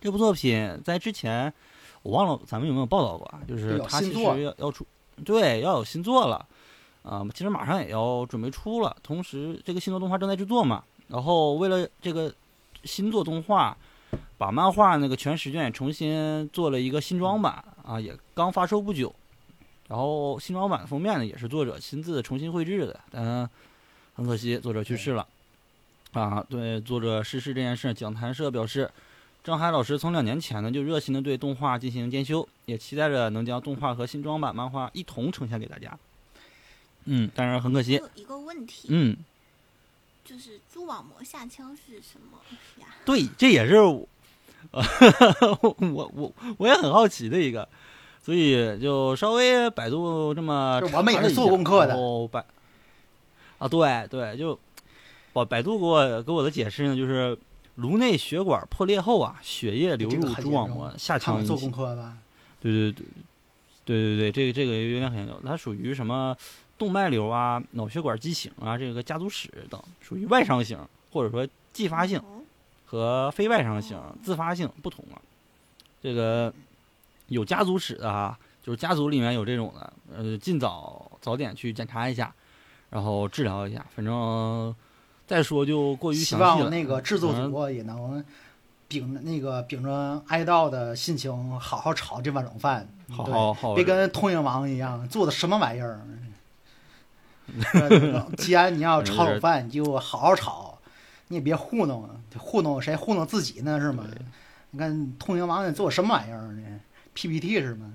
[0.00, 1.52] 这部作品在之前
[2.02, 4.86] 我忘了咱们有没有报道过啊，就是他其实要要出，
[5.24, 6.46] 对，要有新作了，
[7.02, 8.96] 啊、其实马上也要准备出了。
[9.02, 12.32] 同时，这个新作动画正在制作嘛，然后为了这个
[12.84, 13.76] 新作动画。
[14.38, 19.12] 把漫画那个全十卷重新做了一个新装版啊，也刚发售不久。
[19.88, 23.48] 然后新装版封面呢，也是作者亲自重新绘制的，但
[24.14, 25.26] 很可惜，作者去世了。
[26.12, 28.90] 啊，对作者逝世这件事，讲坛社表示，
[29.44, 35.98] 郑海老师从两年前呢就热心的对动画进行监修，也期待着能将动画和新装版漫画一同呈现给大家。
[37.04, 39.16] 嗯，但是很可惜有，一个问题，嗯，
[40.24, 42.38] 就是蛛网膜下腔是什么
[42.80, 42.88] 呀？
[43.04, 44.06] 对，这也是我，
[44.72, 47.66] 我我我也很好奇的一个，
[48.28, 52.44] 所以就稍微百度这么我们也是查一下做功课的然后百
[53.56, 54.58] 啊，对对，就
[55.32, 57.34] 百百度给我给我的解释呢，就是
[57.76, 62.18] 颅内血管破裂后啊，血液流入很严重蛛网膜下他们做腔引起功课吧？
[62.60, 63.06] 对对对，
[63.86, 66.36] 对对对，这个这个有点很严重，它属于什么
[66.76, 70.78] 动脉瘤啊、脑血管畸形啊，这个家族史等，属于外伤型
[71.12, 72.42] 或者说继发性哦
[72.84, 75.16] 和非外伤型、自发性不同啊。
[76.02, 76.52] 这个
[77.28, 82.34] 有家族史的哈，就是家族里面有这种的，呃，尽早早点去检查一下，
[82.90, 83.84] 然后治疗一下。
[83.94, 84.74] 反正
[85.26, 86.64] 再说就过于希详细了。
[86.64, 88.24] 望那个制作组也能
[88.88, 96.00] 秉着那个秉着哀悼的心情，好好炒这碗冷饭，好好好，别跟通灵王一样做的什么玩意儿。
[97.72, 100.78] 呃既然你要 炒冷饭，你就好好炒，
[101.28, 104.04] 你也别糊弄啊，糊弄谁糊弄自己呢是吗？
[104.70, 106.62] 你看通灵王做什么玩意儿呢
[107.18, 107.94] ？PPT 是吗？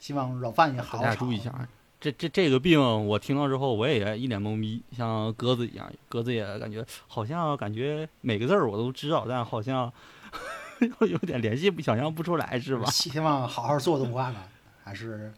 [0.00, 1.68] 希望老范也好好注意一下，啊，
[2.00, 9.92] 这这这个病我听到之后，我也一脸懵逼，像鸽子一样，鸽子也感觉好像感觉每个字儿我都知道，但好像
[11.00, 12.86] 有点联系不想象不出来，是吧？
[12.92, 14.46] 希望好好做动画吧，
[14.84, 15.32] 还是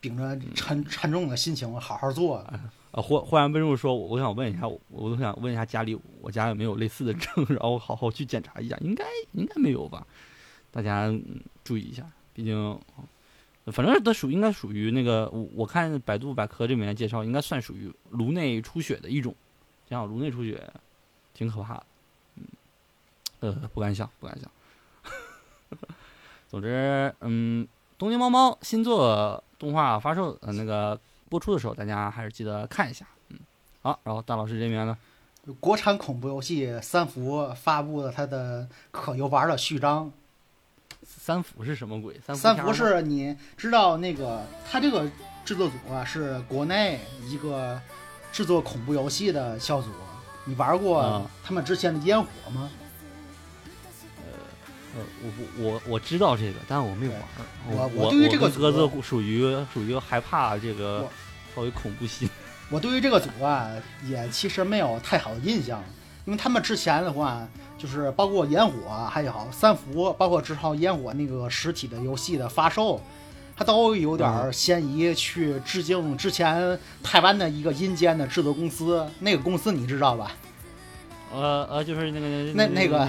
[0.00, 2.38] 秉着沉沉重的心情好好做。
[2.38, 2.60] 啊，
[3.00, 10.04] 忽忽然问入说，我我想问一下，我我都想问一下家里，我家有没有类似的症，然后好好去检查一下，应该应该没有吧？
[10.70, 11.12] 大家、
[11.64, 12.80] 注意一下，毕竟
[13.66, 19.34] 反正它属应该属于那个我我看百度百科这里面介绍，应该算属于颅内出血的一种。
[19.88, 20.72] 想想颅内出血，
[21.34, 21.84] 挺可怕的。
[22.36, 22.44] 嗯，
[23.40, 24.50] 呃，不敢想，不敢想。
[26.48, 27.66] 总之，嗯，
[27.98, 33.06] 东京猫猫新作动画发售，呃，那个播出的时候，大家还是记得看一下。
[33.28, 33.38] 嗯，
[33.82, 34.96] 好，然后大老师这边呢，
[35.58, 40.12] 国产恐怖游戏三伏发布了它的可游玩的序章。
[41.22, 42.18] 三伏是什么鬼？
[42.26, 45.06] 三伏三伏是你知道那个，他这个
[45.44, 47.78] 制作组啊是国内一个
[48.32, 49.90] 制作恐怖游戏的小组。
[50.46, 52.70] 你玩过他们之前的烟火吗？
[54.96, 57.18] 呃，我我我知道这个，但我没玩。
[57.68, 61.06] 我我对于这个鸽子属于属于害怕这个
[61.54, 62.30] 稍微恐怖系。
[62.70, 63.70] 我对于这个组啊，
[64.06, 65.84] 也其实没有太好的印象，
[66.30, 67.44] 因为他们之前的话，
[67.76, 68.72] 就是包括烟火
[69.10, 73.00] 还有三伏，包括之后烟火那个实体的游戏的发售，
[73.56, 80.30] 它都有点嫌疑去致敬之前台湾的一个阴间的制作公司，那个公司你知道吧？
[81.34, 83.08] 呃呃，就是那个那那个。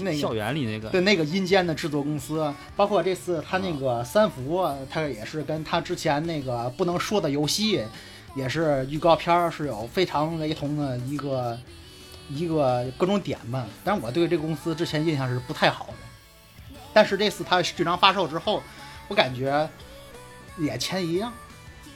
[0.00, 7.82] 那个校园里那个对那个阴间的制作公司，包括这次他那个三伏，他也是跟他之前那个不能说的游戏，
[8.36, 11.58] 也是预告片是有非常雷同的一个
[12.28, 13.66] 一个各种点吧。
[13.84, 15.94] 但我对这个公司之前印象是不太好的。
[16.92, 18.62] 但是这次他序章发售之后，
[19.08, 19.68] 我感觉
[20.58, 21.32] 也前一样，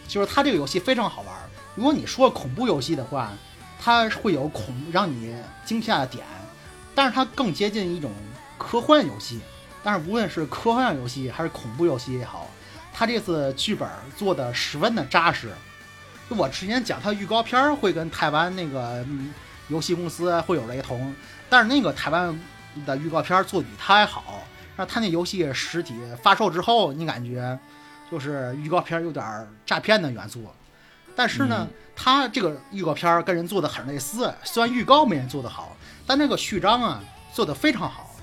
[0.06, 1.34] 就是它这个游戏非常好玩。
[1.74, 3.32] 如果你说恐怖游戏的话，
[3.80, 6.24] 它会有恐让你惊吓的点。
[6.94, 8.12] 但是它更接近一种
[8.58, 9.40] 科幻游戏，
[9.82, 12.48] 但是无论是科幻游戏还是恐怖游戏也好，
[12.92, 15.50] 它这次剧本做的十分的扎实。
[16.28, 19.04] 我之前讲，它预告片会跟台湾那个
[19.72, 21.12] 游戏公司会有雷同，
[21.48, 22.38] 但是那个台湾
[22.86, 24.42] 的预告片做的比它还好。
[24.76, 27.58] 那它那游戏实体发售之后，你感觉
[28.10, 29.24] 就是预告片有点
[29.64, 30.46] 诈骗的元素。
[31.16, 35.76] 但是呢，它这个预告片跟人做的很类似，虽然预告没人做的好。
[36.06, 37.00] 但那个序章啊
[37.32, 38.16] 做的非常好。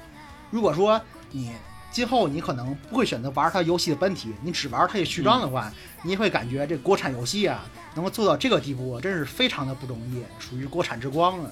[0.50, 1.00] 如果说
[1.32, 1.52] 你
[1.92, 5.72] 今后你可能不会选择玩它游戏的本体，你只玩它的序章的话，
[6.04, 7.64] 你会感觉这国产游戏啊
[8.00, 11.52] 能够做到这个地步，真是非常的不容易，属于国产之光了。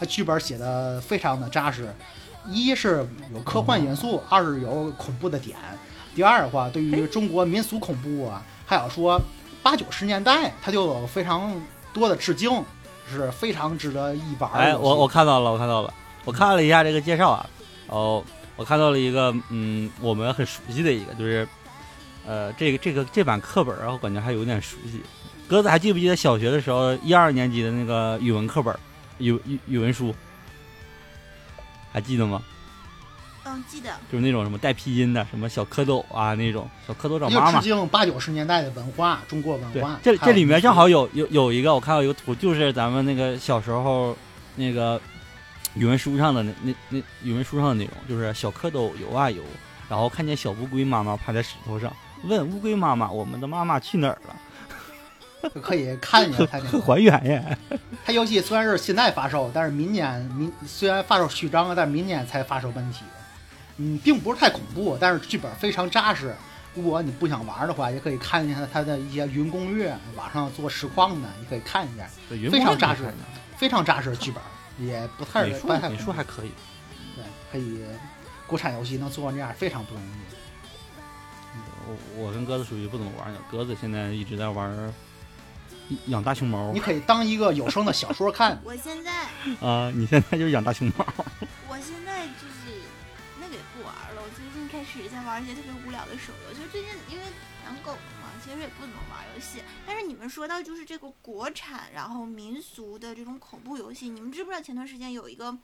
[0.00, 1.94] 它剧本写的非常的扎实，
[2.48, 5.58] 一是有科幻元素，二是有恐怖的点。
[6.14, 9.20] 第二的话，对于中国民俗恐怖啊，还有说
[9.62, 11.60] 八九十年代，它就有非常
[11.92, 12.64] 多的致敬。
[13.10, 14.50] 是非常值得一玩。
[14.52, 15.92] 哎，我我看到了，我看到了，
[16.24, 17.46] 我看了一下这个介绍啊，
[17.88, 18.24] 哦，
[18.56, 21.46] 我看到了一个，嗯，我们很熟悉的一个，就是，
[22.26, 25.00] 呃，这个这个这版课本，然后感觉还有点熟悉。
[25.48, 28.74] 鸽子还记不记得小学的时候一二年级的那个语文课本，
[29.18, 30.14] 语语语文书，
[31.92, 32.42] 还记得吗？
[33.44, 37.60] 嗯，记得就是那种什么带拼音的，什么小蝌蚪啊那种小蝌蚪找妈妈。
[37.60, 39.98] 致敬八九十年代的文化，中国文化。
[40.00, 44.16] 这这里面正好有有有一个，我看到一个图，就是咱们那个小时候
[44.54, 44.98] 那个
[45.74, 49.42] 语文书上的那那那语文书上的内容，就是小蝌蚪游啊游，
[49.88, 51.92] 然后看见小乌龟妈妈趴在石头上，
[52.24, 57.58] 问乌龟妈妈：“我们的妈妈去哪儿了？”可以看一下， 很还原耶。
[58.04, 63.04] 它游戏虽然是现在发售，但是明年明虽然发售序章，但是明年才发售本体。
[63.78, 66.32] 嗯，并不是太恐怖，但是剧本非常扎实。
[66.74, 72.06] 如果你不想玩的话，也可以看一下它的一些云攻略，网上做实况的，你可以看一下，
[72.50, 73.02] 非常扎实，
[73.56, 74.42] 非常扎实的剧本，
[74.86, 76.52] 也不太美术美术还可以。
[77.16, 77.80] 对，可以，
[78.46, 80.31] 国产游戏能做成这样非常不容易。
[81.86, 84.92] 我我跟鸽子属于不怎么玩的，鸽子现在一直在玩
[86.06, 86.72] 养大熊猫。
[86.72, 88.60] 你可以当一个有声的小说看。
[88.64, 89.12] 我现在
[89.60, 91.06] 啊，你现在就是养大熊猫。
[91.68, 92.80] 我现在就是
[93.40, 94.62] 那个也不玩了，我最近。
[94.72, 97.22] 开始在玩一些特别无聊的手游，就是最近因为
[97.66, 99.62] 养狗嘛，其实也不怎么玩游戏。
[99.86, 105.54] 但是你们说到就是这个国产然后民俗的这种恐怖游戏，你们知不知道前段时间有一个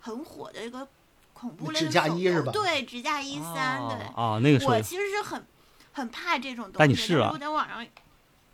[0.00, 0.86] 很火的一个
[1.32, 2.52] 恐怖类的手游？
[2.52, 5.44] 对，指甲一三，对啊，那个我其实是很
[5.92, 6.78] 很怕这种东西。
[6.78, 7.30] 但你试了？
[7.32, 7.86] 我在网上。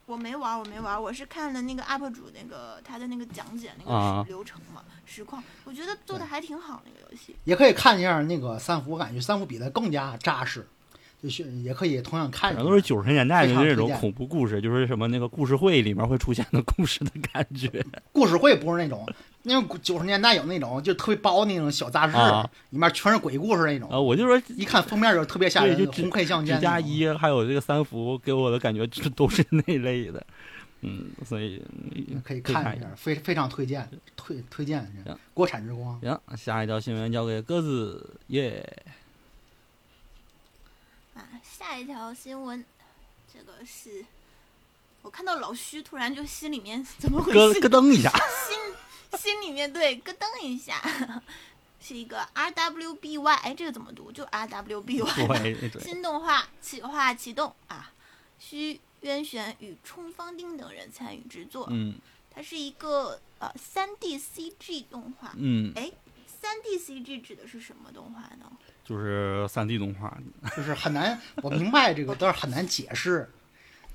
[0.06, 7.36] 我没玩，我没玩，我是看了那个 UP 主那个他的那个讲解那个流程嘛，实况，我觉得做的还挺好那个游戏。
[7.44, 10.66] 也可以看一下那个三伏，我感觉三伏比它更加扎实。
[11.22, 17.84] 就是也可以同样看，都是九十年代的那种恐怖故事，就是什么那个故事会里面会出现的故事的感觉。
[18.12, 19.04] 故事会不是那种，
[19.48, 22.12] 那种九十年代有那种就特别薄那种小杂志，
[22.70, 23.90] 里面全是鬼故事那种。
[23.90, 26.60] 啊，我就说一看封面就特别吓人，就红黑相间。
[26.60, 30.24] 加一还有这个三伏给我的感觉就都是那类的，
[30.82, 31.60] 嗯，所以
[32.22, 34.86] 可以看一下，非非常推荐，推推荐。
[35.34, 35.98] 国产之光。
[36.00, 38.64] 行，下一条新闻交给鸽子耶。
[41.14, 42.64] 啊，下一条新闻，
[43.32, 44.04] 这个是
[45.02, 47.60] 我看到老徐，突然就心里面 怎么回咯事？
[47.60, 48.56] 咯噔一下，心
[49.16, 50.82] 心里面对咯噔一下，
[51.80, 54.12] 是一个 R W B Y，哎，这个怎么读？
[54.12, 55.26] 就 R W B Y。
[55.40, 57.92] 对对，新动画企划启动啊，
[58.38, 61.66] 需渊玄与冲方丁等人参与制作。
[61.70, 61.94] 嗯
[62.30, 65.32] 它是一个呃三 D CG 动画。
[65.36, 65.90] 嗯，哎，
[66.26, 68.50] 三 D CG 指的是什么动画呢？
[68.84, 70.16] 就是三 D 动画，
[70.56, 73.28] 就是很难，我明白这个，但是很难解释。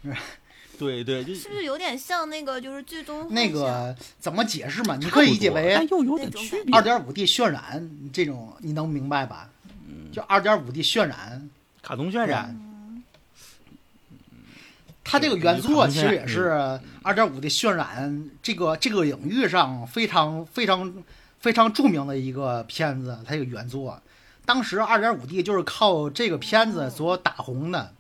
[0.84, 4.96] 对对，就是不是有点像那个就是最终那个怎么解释嘛？
[4.98, 6.82] 你可以理解为但又有点区别二。
[6.82, 9.50] 点五 D 渲染这种，你能明白吧？
[10.12, 11.50] 就二点五 D 渲染，
[11.82, 13.04] 卡通渲染，嗯
[15.06, 21.04] 它这个原作其实也是二点五 D 渲染这个这个领域上非常非常
[21.40, 24.02] 非常著名的一个片子，它这个原作。
[24.46, 27.94] 当时二点五 D 就是靠这个片子所打红的。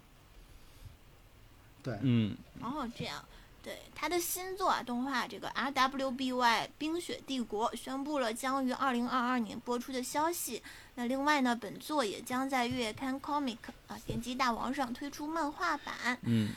[1.81, 3.23] 对，嗯哦，这样，
[3.61, 10.63] 对他的新作啊，动画这个 R W B Y《冰雪帝国》宣布了将于二零二二年播出的消息。
[10.95, 13.57] 那另外呢，本作也将在月刊 Comic
[13.87, 16.17] 啊点击大王上推出漫画版。
[16.23, 16.49] 嗯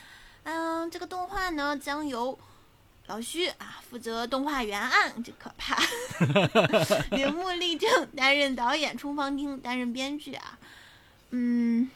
[0.44, 2.38] 嗯，这个动画呢将由
[3.06, 5.76] 老徐啊负责动画原案，这可怕。
[7.16, 10.58] 铃木立正担任导演，冲方丁担任编剧啊。
[11.30, 11.90] 嗯，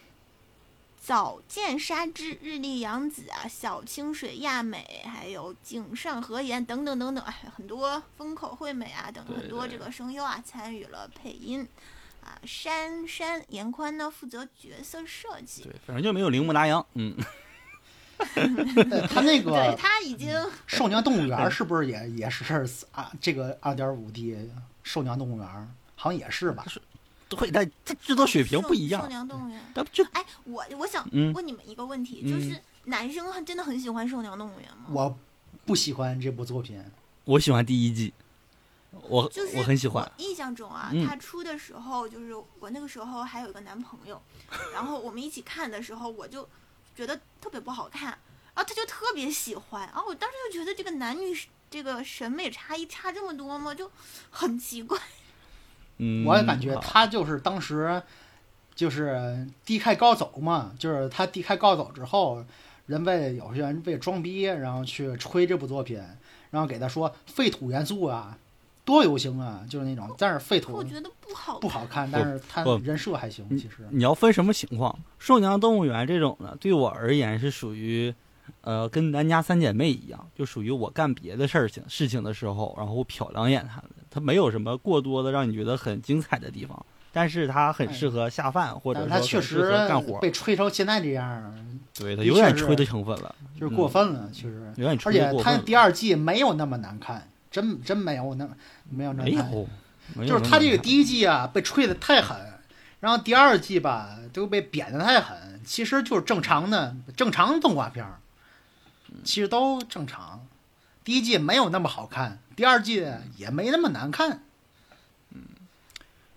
[1.11, 11.67] 早见沙织、日立洋子啊、小清水亚美，还有井上和彦等等等等，哎，很多风口惠美啊等很多这个声优啊参与了配音。
[12.23, 17.17] 啊，山山严宽呢负责角色设计，对，反正就没有铃木达央，嗯，
[18.37, 20.33] 呃它那 对个他已经
[20.65, 22.45] 兽娘动物园是不是也也是
[22.93, 23.11] 啊？
[23.21, 24.49] 这个二点五 D
[24.85, 26.65] 兽娘动物园好像也是吧？
[27.31, 29.73] 对，但这制作水平不一兽样，娘动物园。
[29.73, 34.87] 但就哎，我我想嗯问你们一个问题，嗯就是男生真的很喜欢兽娘动物园吗？
[34.89, 35.19] 我
[35.65, 36.83] 不喜欢这部作品。
[37.25, 38.13] 我喜欢第一季，
[39.09, 44.21] 我就是我很喜欢，印象中啊，嗯他出的时候，就是我那个时候还有一个男朋友，
[44.75, 46.49] 然后我们一起看的时候，我就
[46.97, 48.07] 觉得特别不好看，
[48.55, 51.39] 然后他就特别喜欢，然后我当时就觉得这个男女
[51.71, 53.73] 这个审美差异差这么多吗？
[53.73, 53.89] 就
[54.31, 54.99] 很奇怪。
[56.01, 58.03] 嗯，我也感觉他就是当时
[58.75, 62.43] 就是低开高走嘛，就是他低开高走之后，
[62.87, 66.03] 人为有些人为装逼，然后去吹这部作品，
[66.51, 68.39] 然后给他说废土元素啊，
[68.85, 73.87] 多流行啊，就是那种，但是废土我觉得不好不好看，但是他人设还行，其实。
[73.91, 74.99] 你要分什么情况？
[75.19, 78.13] 兽娘动物园这种呢，对我而言是属于，
[78.63, 91.55] 呃，跟咱家三姐妹一样，就属于我干别的事儿情事情的时候，然后瞟两眼他们，它没有什么过多的让你觉得很精彩的地方，但是它很适合下饭，或者它确实干活，被吹成现在这样，
[91.95, 94.73] 对，它有点吹的成分了，就是过分了，其实。
[94.77, 95.59] 有点而且吹的过分了。
[95.59, 98.49] 他第二季没有那么难看，真真没有那
[98.89, 100.27] 没有那么没难看。
[100.27, 102.37] 就是它这个第一季啊被吹的太狠，
[102.99, 108.19] 然后第二季吧都被贬的太狠，其实就是正常的正常动画片儿，
[109.23, 110.45] 其实都正常。
[111.05, 113.07] 第一季没有那么好看，第二季
[113.39, 114.43] 也没那么难看。
[115.33, 115.41] 嗯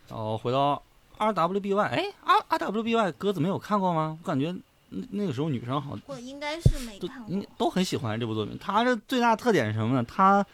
[0.07, 0.81] 然后回到
[1.17, 4.17] R W B Y，哎，R R W B Y 鸽子没有看过吗？
[4.21, 4.55] 我感觉
[4.87, 7.45] 那那个时候女生好像我应该是没都看过应。
[7.57, 8.57] 都很喜欢这部作品。
[8.57, 10.05] 它的最大特点是什么呢？
[10.07, 10.45] 它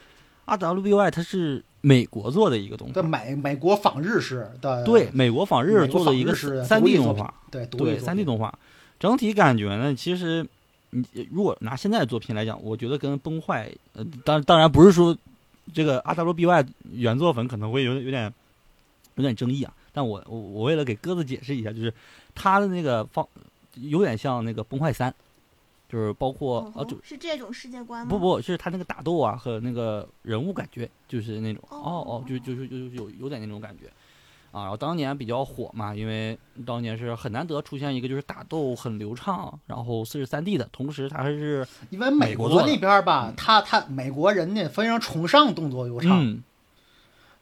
[0.46, 8.52] R W B Y 它是美国做的一个动对画，美美国仿日式的对，美国仿日美国做的一个三独 D 动画，对独对三 D 动画，
[8.98, 10.44] 整体感觉呢，其实
[10.90, 15.16] 你如果拿现在的作品来讲，我觉得跟崩坏，呃，当当然不是说
[15.72, 18.32] 这个 R W B Y 原作粉可能会有有点
[19.16, 21.92] 有点争议啊，但我我我为了给鸽子解释一下，就是
[22.34, 23.26] 他的那个方
[23.74, 25.14] 有点像那个崩坏三，
[25.88, 28.10] 就是包括嗯呃就是这种世界观吗？
[28.10, 33.90] 不不，是他那个打斗啊和那个人物感觉，就是那种哦哦哦，就就就就有有点那种感觉
[34.52, 34.62] 啊。
[34.62, 46.42] 然后当年比较火嘛，因为当年是很难得出现一个就是打斗很流畅，然后四十三 D 的，同时它还是因为美美国那边吧，他他美国人家非常崇尚动作流畅，嗯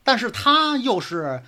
[0.04, 1.42] 但是他又是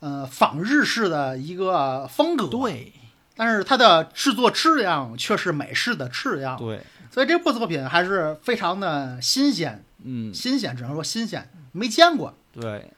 [0.00, 2.92] 呃仿日式的一个风格，对
[3.34, 12.88] 但是它的制作质量却是美式的质量，对所以这部作品还是非常的新鲜，嗯新鲜只能说新鲜，没见过，对。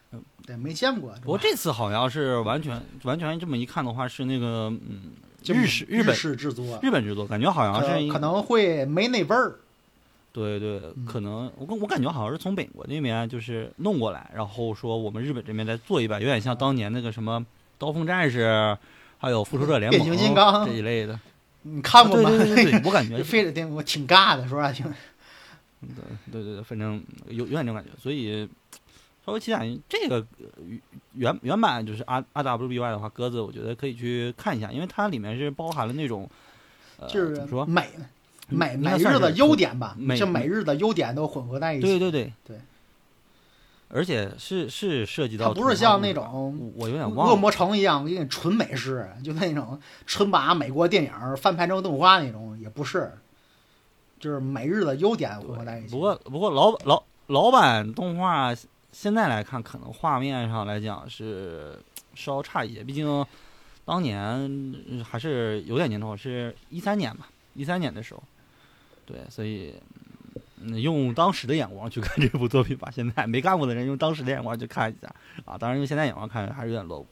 [0.47, 1.13] 对，没见过。
[1.23, 5.13] 不过这次好像是完全完全这么一看的话，是那个嗯
[5.45, 9.57] 日式日日本式制作，日本制作，感觉好像是可可能会没那味儿。
[10.33, 17.41] 对对，嗯可能我我感觉好像是从美国那边就是弄过来，然后说我们日本这边再做一版，有点像当年那个什么
[17.79, 18.47] 《刀锋战士》，
[19.19, 21.19] 还有《复仇者联盟变形金刚》这一类的。
[21.63, 22.29] 你看过吗？
[22.31, 24.87] 对对对对， 我感觉非得听我挺尬的，说实话挺。
[26.31, 28.49] 对对对，反正有有点这种感觉，所以
[29.27, 30.25] 稍微期待这个
[31.15, 36.31] 原原版就是 R R W B Y 的话，鸽子我觉得可以去看一下，因为它里面是包含了那种，
[36.99, 37.89] 呃，就是怎么说美
[38.49, 41.83] 美应每日的优点吧，美就每日的优点都混合在一起。
[41.83, 42.61] 对对对对，
[43.89, 53.11] 而且是是涉及到它不是像那种我我有点忘了，恶魔城一样，给你纯美式，就那种纯把美国电影翻拍成动画那种，也不是，
[54.21, 55.91] 就是美日的优点混合在一起。
[55.91, 58.55] 不过不过老老老版动画
[58.99, 61.79] 现在来看，可能画面上来讲是
[62.15, 63.27] 稍差一些，毕竟
[63.85, 64.75] 当年
[65.05, 68.23] 还是有点年头，是一三年吧，一三年的时候，
[69.05, 69.75] 对，所以。
[70.59, 72.91] 嗯，用当时的眼光去看这部作品吧。
[72.91, 75.57] 现在没看过的人用当时的眼光去看一下啊。
[75.59, 77.05] 当然用现在眼光看还是有点 low。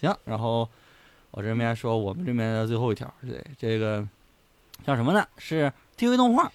[0.00, 0.66] 行，然后
[1.30, 4.08] 我这边说我们这边的最后一条，对这个
[4.82, 5.28] 叫什么呢？
[5.36, 6.50] 是 TV 动画。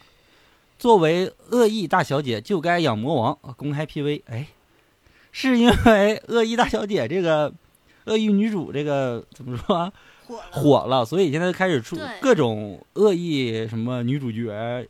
[0.80, 4.24] 作为恶意大小姐就该养魔王，公开 PV。
[4.26, 4.48] 哎，
[5.38, 7.54] 是因为恶意大小姐这个
[8.06, 9.92] 恶意女主这个怎么说啊
[10.26, 10.44] 火了。
[10.50, 14.88] 火了，所以现在开始出各种恶意什么女主角。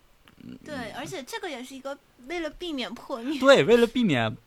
[0.63, 3.39] 对，而且这个也是一个为了避免破灭。
[3.39, 4.37] 对，为了避免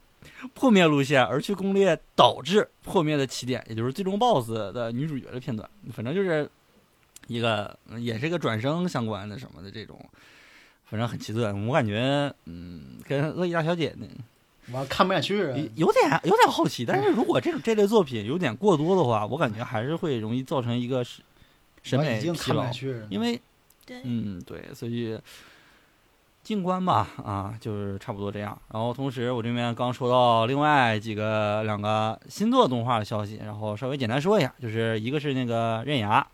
[0.54, 5.68] 破灭路线而去攻略导致破灭的起点，也就是最终 BOSS 的女主角的片段。
[5.92, 6.48] 反正就是
[7.26, 9.98] 一个，嗯也是一个转生相关的什么的这种，
[10.84, 11.52] 反正很奇特。
[11.66, 14.06] 我感觉，嗯，跟恶意大小姐呢
[14.72, 21.22] 我看不下去啊，有有点有点好奇，但是如果这种这类作品有点过多的话，我感觉还是会容易造成一个审
[21.82, 22.66] 审美疲劳。
[23.08, 23.40] 因为
[23.86, 25.18] 对，嗯，对，所以
[26.42, 28.58] 静观吧，啊，就是差不多这样。
[28.72, 36.26] 然后同时，我这边刚收到另外几个两个新作动画的消息，然后稍微简单说一下，就是一个是那个刃牙，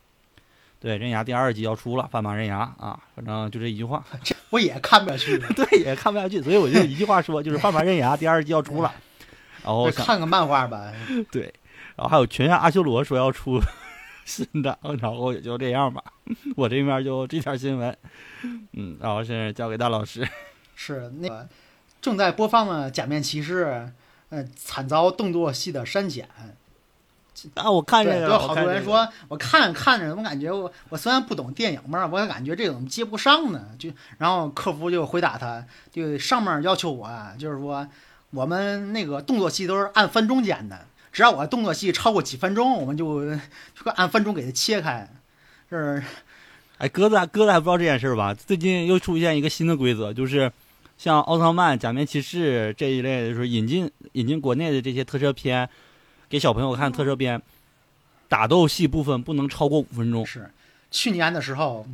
[0.81, 4.05] 对，刃牙第二季要出了，斑马刃牙啊，反正就这一句话，
[4.55, 5.49] 我也看不下去了。
[5.57, 8.95] 对，也看不下去，所以我就一句话说，就是半盘刃牙第二季要出了，
[9.65, 10.93] 然后看个漫画吧，
[11.33, 11.53] 对，
[11.97, 13.61] 然后还有全员阿修罗说要出
[14.25, 16.01] 新的，然后也就这样吧。
[16.55, 17.97] 我这边就这条新闻，
[18.73, 20.27] 嗯，然后是交给大老师。
[20.77, 21.49] 是那个
[22.01, 23.65] 正在播放的《假面骑士》，
[24.29, 26.29] 呃，惨遭动作戏的删减。
[27.55, 33.63] 啊，我看这，个，就好多人说，我看看着，我感觉我我虽然不懂电影嘛，我也感觉这怎么接不上呢？
[33.79, 37.87] 就然后客服就回答他，就上面要求我啊，就是说
[38.31, 45.09] 我们那个动作戏都是按分钟剪的，只要我动作戏超过几分钟，我们就就按分钟给它切开。
[45.71, 46.03] 是
[46.79, 48.35] 哎，鸽子鸽子还不知道这件事儿吧？
[48.35, 50.51] 最近又出现一个新的规则，就是
[50.99, 55.69] 像奥特曼、假面骑士这一类的，就是引进引进国内的这些特摄片，
[56.35, 57.41] 给小朋友看特摄片，
[58.27, 60.27] 打斗戏部分不能超过五分钟。
[60.27, 60.51] 是，
[60.91, 61.87] 去年的时候，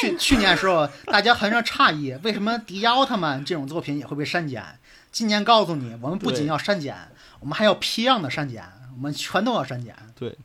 [0.00, 4.64] 去去年的时候，大家很是诧异，为什么迪迦奥特曼这种作品也会被删减？
[5.12, 6.96] 今年告诉你，我们不仅要删减，
[7.38, 8.64] 我们还要批量的删减，
[8.96, 9.94] 我们全都要删减。
[10.18, 10.36] 对，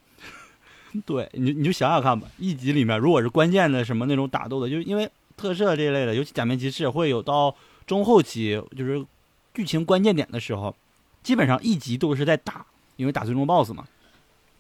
[1.04, 7.56] 对你你就想想看吧，一集里面如果是关键的什么那种打斗的，就是因为特摄这一类的，尤其假面骑士会有到
[7.88, 9.04] 中后期，就是
[9.56, 10.76] 剧情关键点的时候，
[11.24, 12.64] 基本上一集都是在打，
[12.96, 13.86] 因为打最终 BOSS 嘛，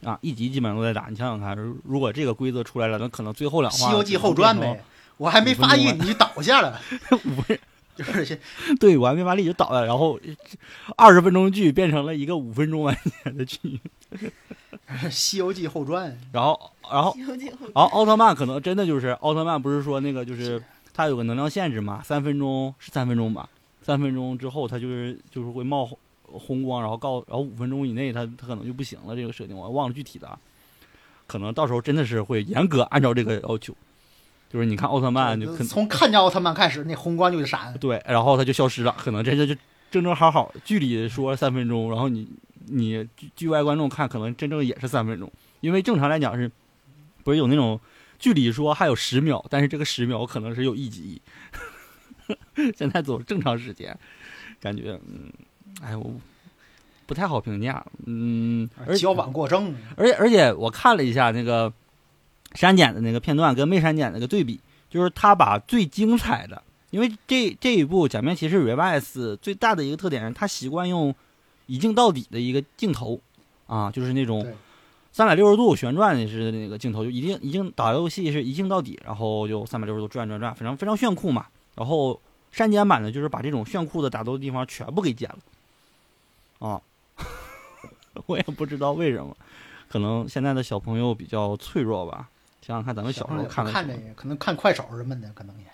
[0.03, 1.07] 啊，一集基本上都在打。
[1.09, 4.83] 你想想看，如如果这个规则出来了，那可能最后两《话西游记后传》呗，
[5.17, 6.79] 我还没发五分钟育你就倒下了，
[7.11, 7.59] 五分，
[7.95, 8.37] 就是这
[8.79, 10.19] 对我还没发力就倒了，然后
[10.97, 13.79] 二十分钟剧变成了一个五分钟完结的剧，
[15.09, 16.59] 《西游记后传》然后
[16.91, 17.15] 然后
[17.73, 20.61] 然后奥特曼可能真的就是奥特曼，不是说那个就是
[20.93, 23.47] 它有个能量限制嘛，三分钟是三分钟吧，
[23.81, 25.89] 三分钟之后它就是就是会冒
[26.33, 30.37] 红红光，然后告然后五分钟以内它它可能就不行了，这个设定我忘了具体的啊，
[31.27, 33.75] 可能到时候真的是会严格按照这个要求，
[34.49, 37.73] 就是你看奥特曼就可从看见奥特曼开始，那红光就闪。
[37.79, 39.55] 对，然后它就消失了，可能真的就
[39.89, 42.27] 正正好好，剧里说三分钟，然后你
[42.67, 45.31] 你剧剧外观众看可能真正也是三分钟，
[45.61, 46.51] 因为正常来讲是，
[47.23, 47.79] 不是有那种
[48.19, 51.21] 剧里说还有十秒，但是这个十秒可能是有一集，
[52.75, 53.97] 现在走正常时间，
[54.59, 55.31] 感觉嗯，
[55.83, 56.13] 哎我
[57.05, 61.71] 不太好评价，嗯，而矫枉过正，而且而且我看了一下那个
[62.53, 64.59] 删减的那个片段跟没删减的那个对比，
[64.89, 69.01] 就是他把最精彩的，因为这这一部《假面骑士 Revice》
[69.35, 71.13] 最大的一个特点是他习惯用
[71.65, 73.19] 一镜到底的一个镜头
[73.67, 74.53] 啊，就是那种对
[75.11, 81.45] 三百六十度旋转的是那个镜头，就一定一镜打游戏是一镜到底，然后就三百六十度转转转，非常非常炫酷嘛。
[81.75, 82.19] 然后
[82.51, 85.37] 删减版的就是把这种炫酷的打斗的地方全部给剪了
[86.67, 86.81] 啊。
[88.27, 89.35] 我也不知道为什么，
[89.89, 92.29] 可能现在的小朋友比较脆弱吧，
[92.65, 95.65] 想想看，咱们小时候看的看这个，可能看快手什么的，可能也，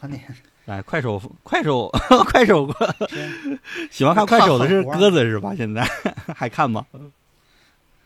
[0.00, 0.24] 可能也
[0.66, 1.88] 哎，快手，快手，
[2.26, 2.66] 快手，
[3.08, 3.58] 是
[3.90, 5.54] 喜欢看快手的是鸽子是吧？
[5.54, 5.88] 现在
[6.34, 6.84] 还看吗？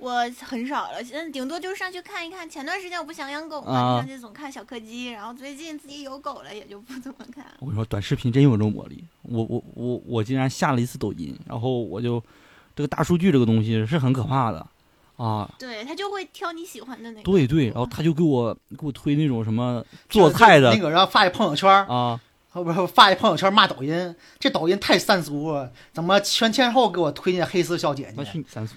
[0.00, 2.48] 我很少了，现在顶多就是上去看一看。
[2.48, 7.52] 前段时间我不想养狗嘛，啊上去总看小柯基，然后最近自己有狗了，也就不怎么看了。
[7.60, 9.04] 我跟你说，短视频真有这种魔力。
[9.22, 12.22] 我我我我竟然下了一次抖音，然后我就
[12.74, 14.66] 这个大数据这个东西是很可怕的
[15.16, 15.48] 啊。
[15.58, 17.22] 对他就会挑你喜欢的那个。
[17.22, 22.18] 对对，然后他就给我给我推那种什么做菜的那个，然后发一朋友圈，啊，
[22.50, 28.32] 后边发一朋友圈骂抖音，这抖音太三俗了，怎么全天候给我推荐黑丝小姐那姐？
[28.32, 28.74] 去你三俗。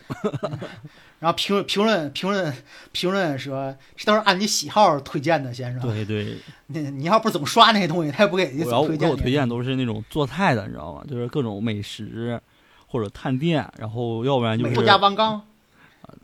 [1.19, 2.53] 然后评评论评论
[2.91, 5.81] 评论说，这都是按你喜好推荐的，先生。
[5.81, 9.07] 对对，你你要不怎么刷那些东西，他也不给你怎然后给。
[9.07, 11.01] 我推荐都是那种做菜的，你知道吗？
[11.09, 12.39] 就是各种美食
[12.87, 15.41] 或者探店，然后要不然就是美国家王刚，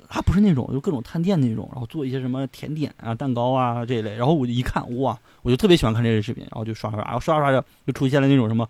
[0.07, 4.15] 他不是那种，就各种探店那种，然后做一些什么甜点啊、蛋糕啊这一类。
[4.15, 8.67] 然后我就一看，哇，我就特别喜欢看这类视频，然后就刷刷，然后刷着刷着就出现了那种什么，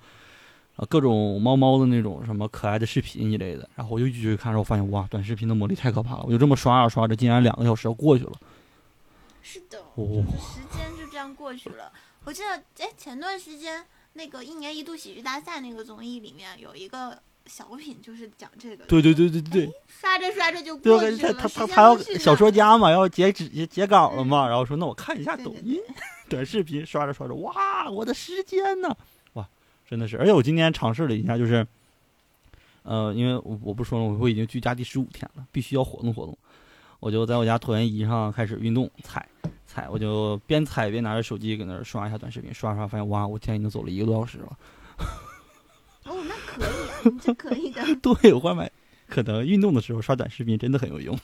[0.75, 3.69] 啊各种猫猫的那种什么可爱的视频一类的。
[3.75, 6.23] 然后我就继续看，然后发现哇，短视频的魔力太可怕了。
[6.25, 8.33] 我就这么刷着刷着，竟然两个小时要过去了。
[9.41, 11.91] 是的，哦，时间就这样过去了。
[12.25, 17.17] 我记得，哎，前段时间那个一年一度喜剧大赛那个综艺里面有一个
[17.49, 18.85] 小品，就是讲这个。
[18.85, 21.33] 对对对对对，刷着刷着就对过去了。
[21.33, 25.95] 他他他他要小说家嘛，要截止截截稿了嘛，然后说那我看一下抖音对对对
[26.29, 28.95] 短视频，刷着刷着，哇，我的时间呢？
[29.33, 29.49] 哇，
[29.89, 30.15] 真的是！
[30.17, 31.65] 而且我今天尝试了一下，就是，
[32.83, 36.37] 呃，因为我我不说了，我已经居家第十五天了，必须要活动活动。
[36.99, 39.27] 我就在我家椭圆仪上开始运动踩
[39.65, 44.57] 踩，我就边踩边拿着手机搁那儿刷一下短视频，刷刷发现哇，我天，已经走了一个多小时了。
[46.09, 46.73] 哦，那可以
[47.11, 47.81] 啊，这可以的。
[48.01, 48.71] 对，我发现
[49.07, 51.17] 可能运动的时候刷短视频真的很有用。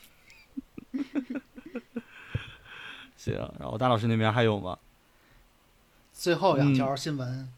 [3.17, 4.77] 行，然后大老师那边还有吗？
[6.13, 7.49] 最后两嗯条新闻，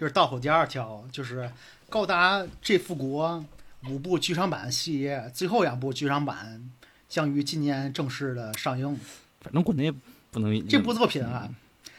[0.00, 1.52] 就是倒数第二条，就是
[1.90, 3.44] 高达这复国
[3.86, 6.70] 五部剧场版系列最后两部剧场版
[7.08, 8.98] 将于今年正式的上映。
[9.42, 9.92] 反正国内
[10.30, 11.48] 不能这部作品啊，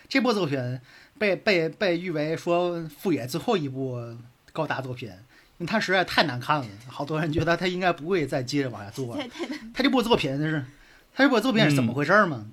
[0.10, 0.80] 这部作品
[1.20, 4.18] 被被被誉为说富野最后一部
[4.52, 5.16] 高达作品，因
[5.60, 9.24] 为它实在太难看了，好多人觉得他应该不会再接着往下做了。
[9.74, 10.66] 他这部作品就是，
[11.14, 12.46] 他这部作品是怎么回事儿嘛？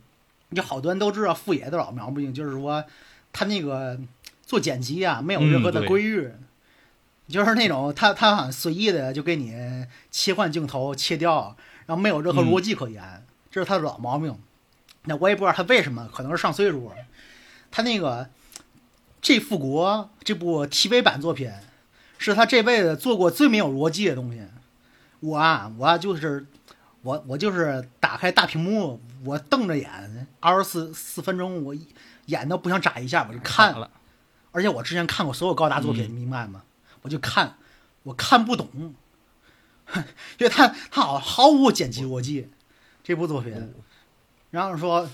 [0.55, 2.85] 就好多人都知道富野的老毛病，就是说
[3.33, 3.99] 他那个
[4.47, 6.31] 做剪辑啊，没有任何的规律，
[7.29, 14.35] 就是那种他他好像随意的就给你切换镜头切掉，然后没有任何嗯逻辑可言，这是他的老毛病。
[15.05, 16.95] 那我也不知道他为什么，可能是上岁数了。
[17.71, 18.25] 他那个
[19.21, 21.51] 《这复国》这部 TV 版作品，
[22.19, 24.43] 是他这辈子做过最没有逻辑的东西。
[25.21, 26.45] 我啊，我啊就是
[27.03, 31.75] 我我就是打开大屏幕，我瞪着眼，二十四四分钟，我
[32.27, 33.91] 眼都不想眨一下，我就看了，
[34.53, 36.63] 而且我之前看过所有高达作品，嗯明白吗？
[37.03, 37.57] 我就看，
[38.03, 38.69] 我看不懂，
[39.95, 42.49] 因为他他好毫无剪辑逻辑，
[43.03, 43.75] 这部作品。
[44.51, 45.09] 然后说，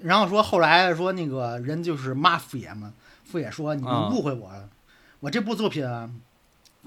[0.00, 2.92] 然后说后来说那个人就是骂富野嘛，
[3.24, 4.68] 富野说你们啊误会我了，
[5.22, 6.10] 我这部作品啊，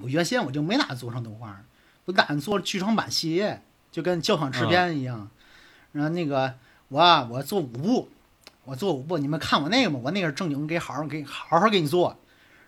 [0.01, 1.63] 我原先我就没打算做成动画，
[2.03, 3.61] 我打算做剧场版系列，
[3.93, 5.29] 就跟交响制片一样。
[5.93, 6.53] 然后那个
[6.89, 8.09] 我啊，我做五部，
[8.65, 10.01] 我做五部，你们看我那个吗？
[10.03, 12.19] 我那个正经给好好给好好给你做。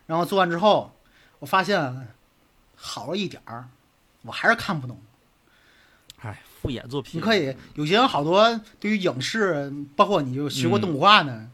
[0.06, 0.94] 然后做完之后，
[1.40, 2.08] 我发现
[2.78, 3.68] 好了一点儿，
[4.22, 4.98] 我还是看不懂。
[6.22, 11.50] 哎，复眼作品，你可以有些人好多对于影视，包括你就学过动画呢，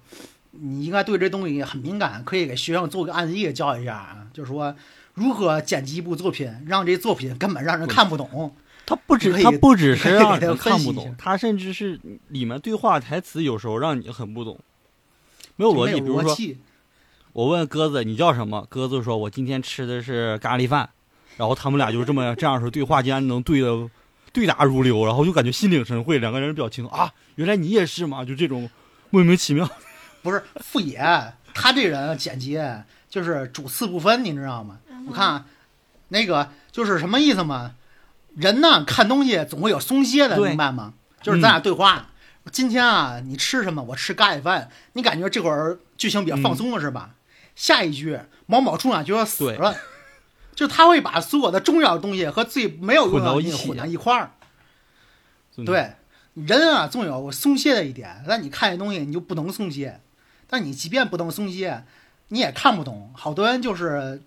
[0.59, 4.75] 你应该对这东西很敏感，可以给学生做个案例教一下啊，就是说
[5.13, 8.55] 如何剪辑一部作品，让这作品根本让人看不懂。
[8.85, 14.59] 他不止他不只是让人看不懂，他甚至是里面对话台词有时候让你很不懂，
[15.55, 16.01] 没有逻辑。
[16.01, 16.35] 比如说，
[17.31, 20.89] 我问鸽子你叫什么，鸽子说我今天吃的是咖喱饭，
[21.37, 23.89] 然后他们俩就这么这样说对话，竟然能对的
[24.33, 28.25] 对答如流，然后就感觉心领神会，两个人的表情啊，原来你也是嘛？
[28.25, 28.69] 就这种
[29.09, 29.67] 莫名其妙。
[30.23, 30.99] 不是富野，
[31.53, 32.59] 他这人剪辑
[33.09, 34.79] 就是主次不分，你知道吗？
[34.89, 35.45] 嗯我看啊
[36.07, 37.75] 那个就是什么意思嘛？
[38.35, 40.93] 人呢看东西总会有松懈的，明白吗？
[41.21, 42.07] 就是咱俩对话，
[42.51, 43.83] 今天啊你吃什么？
[43.83, 44.69] 我吃咖喱饭。
[44.93, 47.11] 你感觉这会儿剧情比较放松了是吧？
[47.55, 49.75] 下一句某某处长就要死了，
[50.55, 54.31] 就他会把所有的重要的东西和最没有用的东西混到一块儿。
[55.57, 55.93] 嗯，对，
[56.33, 59.99] 人啊总有松懈的一点，但你看这东西你就不能松懈，
[60.53, 61.83] 但你即便不能松懈，
[62.27, 63.11] 你也看不懂。
[63.15, 64.21] 好多人就是，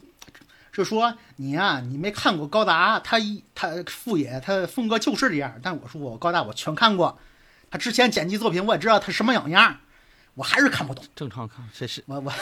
[0.72, 5.55] 就说你呀、你没看过高达，他一他副野他风格就是这样。
[5.62, 7.16] 但我说我高达我全看过，
[7.70, 9.79] 他之前剪辑作品我也知道他什么样样，
[10.35, 11.05] 我还是看不懂。
[11.14, 12.33] 正常看，这是我我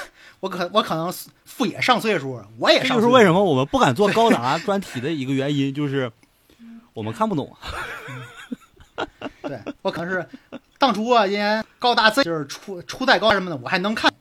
[0.40, 1.12] 我可我可能
[1.44, 3.08] 副野上岁数，我也这上岁数。
[3.08, 6.10] 就是为什么我们不敢做高达专题的一个原因，就是
[6.94, 7.54] 我们看不懂。
[9.42, 10.26] 对我可能是
[10.84, 14.12] 当初啊，因为高达 Z 就是初初代高什么的，我还能看。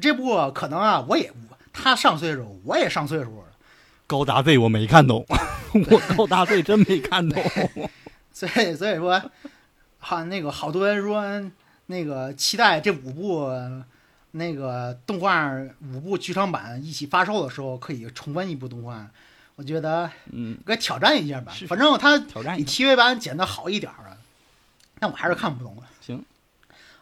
[0.00, 1.30] 这部可能啊，我也
[1.70, 3.44] 他上岁数，我也上岁数了，
[4.06, 5.26] 高达 Z 我没看懂，
[5.90, 7.44] 我高达 Z 真没看懂。
[8.32, 9.22] 所以所以说，
[9.98, 11.22] 好那个好多人说
[11.84, 13.52] 那个期待这五部
[14.30, 15.52] 那个动画
[15.92, 19.06] 五部剧场版一起发售的时候，可以重温一部动画。
[19.56, 22.72] 我觉得嗯，该挑战一下吧是，反正他比挑战一下。
[22.72, 24.16] TV 版剪的好一点儿啊，
[24.98, 25.82] 但我还是看不懂了。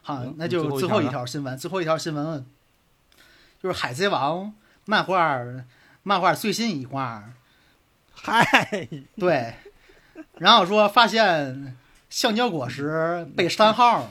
[0.07, 2.45] 行，好，那就最后一条条新闻，最后一条新闻
[3.61, 4.45] 就是《海贼王》
[4.85, 5.37] 漫画
[6.03, 7.25] 漫画最新一话，
[8.15, 8.87] 嗨，
[9.17, 9.55] 对，
[10.35, 11.75] 然后说发现
[12.09, 14.09] 橡胶果实被删号。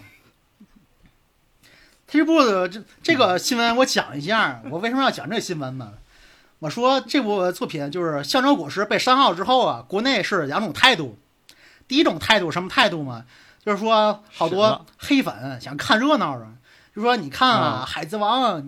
[2.07, 5.94] 这部这这个新闻我讲一下，我为什么要讲这个新闻呢？
[6.59, 11.18] 我说这部作品就是橡胶果实被删号之后啊，国内是两种态度。
[11.88, 13.24] 第一种态度什么态度嘛？
[13.67, 16.53] 就是说好多黑粉想看热闹啊，
[16.95, 18.62] 就说你看啊，啊海贼王》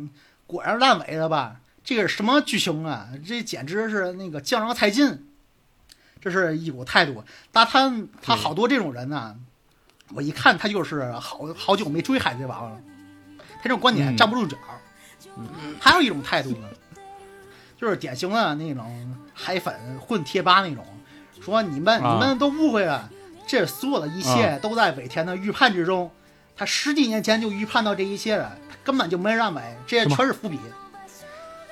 [0.45, 1.61] 果然烂尾了吧？
[1.85, 3.09] 这个是什么剧情啊？
[3.25, 5.25] 这简直是那个江郎才尽。
[6.21, 7.23] 这是一股态度。
[7.53, 9.37] 但他他好多这种人呢，
[10.15, 12.81] 我一看他就是好好久没追《海贼王》了，
[13.39, 14.57] 他这种观点嗯站不住脚。
[15.79, 16.69] 还有一种态度呢，
[17.81, 20.85] 就是典型的那种海粉混贴吧那种，
[21.41, 23.09] 说你们、啊你们都误会了，
[23.49, 26.09] 这所有的一切都在尾田的预判之中。
[26.57, 30.59] 他十几年前就预判到这一切了，他根本就没让尾，这些全是伏笔。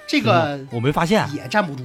[0.06, 1.84] 这个我没发现，也站不住。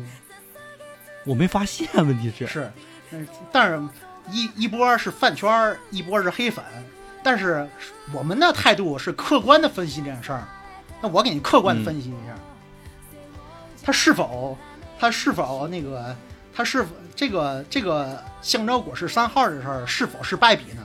[1.25, 2.71] 我没发现，问题是，是，
[3.09, 3.81] 嗯，但是
[4.29, 6.63] 一一波是饭圈儿，一波是黑粉，
[7.23, 7.67] 但是
[8.13, 10.47] 我们的态度是客观的分析这件事儿。
[11.01, 12.35] 那我给你客观的分析一下，
[13.83, 14.55] 他是否
[14.99, 16.15] 他是否那个
[16.53, 16.89] 他是否
[17.21, 20.81] 这个这个香蕉果实三号的事儿是否是败笔呢？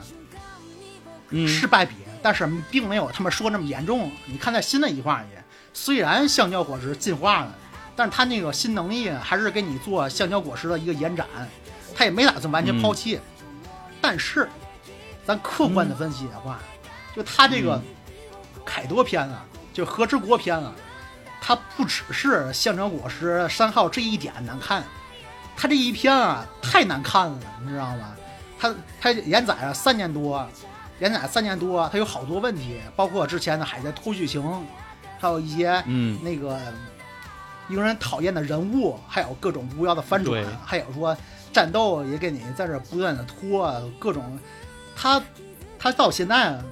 [1.30, 4.12] 嗯，是败笔，但是并没有他们说那么严重。
[4.26, 5.28] 你看在新的一话里，
[5.72, 7.54] 虽然橡胶果实进化了，
[7.96, 11.26] 但是他那个新能力还是给你做橡胶果实的一个延展，
[11.94, 13.18] 他也没打算完全抛弃。
[14.02, 14.46] 但是，
[15.24, 16.58] 咱客观的分析的话，
[17.16, 17.80] 就他这个
[18.62, 20.74] 凯多篇啊，就和之国篇啊，
[21.40, 24.84] 它不只是橡胶果实三号这一点难看，
[25.56, 28.14] 它这一篇啊太难看了，你知道吗？
[28.58, 30.46] 他他连载了三年多，
[30.98, 34.42] 连载三年多，他有好多问题，包括之前的海贼拖剧情，
[35.18, 36.58] 还有一些嗯，那个
[37.68, 41.16] 令人讨厌的人物，还有各种无聊的翻转，还有说
[41.52, 44.38] 战斗也给你在这不断的拖各种，
[44.94, 45.22] 他
[45.78, 46.64] 他到现在啊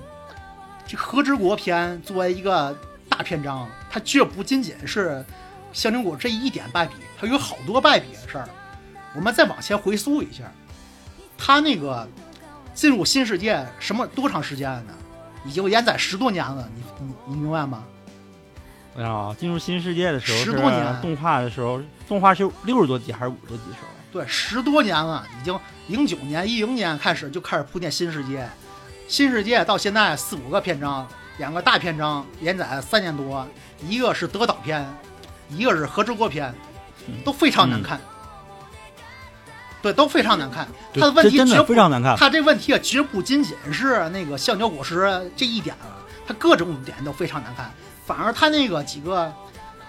[0.86, 2.76] 这和之国篇作为一个
[3.08, 5.24] 大篇章，它绝不仅仅是
[5.72, 8.48] 香菱果这一点败笔，它有好多败笔的事儿。
[9.14, 10.44] 我们再往前回溯一下，
[11.38, 12.08] 他那个
[12.74, 14.92] 进入新世界什么多长时间了呢？
[15.44, 17.84] 已经连载十多年了，你你你明白吗？
[18.96, 23.88] 哎呀，进入新世界的时候十多年动画的时候，动画是六十多集还是五十多集的时候？
[24.12, 25.58] 对，十多年了，已经
[25.88, 28.48] 零九年、一零年开始就开始铺垫新世界，
[29.08, 31.06] 新世界到现在四五个篇章，
[31.38, 33.46] 两个大篇章连载三年多，
[33.86, 34.86] 一个是德岛篇，
[35.50, 36.54] 一个是和之国篇，
[37.24, 38.00] 都非常难看。
[39.84, 40.66] 对，都非常难看。
[40.94, 42.16] 对他的问题这真的绝不非常难看。
[42.16, 45.84] 他这问题啊，绝不仅仅是那个橡胶果实这一点了，
[46.26, 47.70] 他各种点都非常难看。
[48.06, 49.30] 反而他那个几个，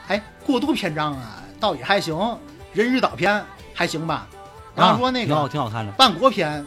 [0.10, 2.38] 哎，过渡篇章啊，倒也还行，
[2.74, 3.42] 人鱼岛篇
[3.74, 4.28] 还行吧。
[4.76, 5.94] 然后说那啊挺好，个挺好看的。
[5.98, 6.66] 万国篇，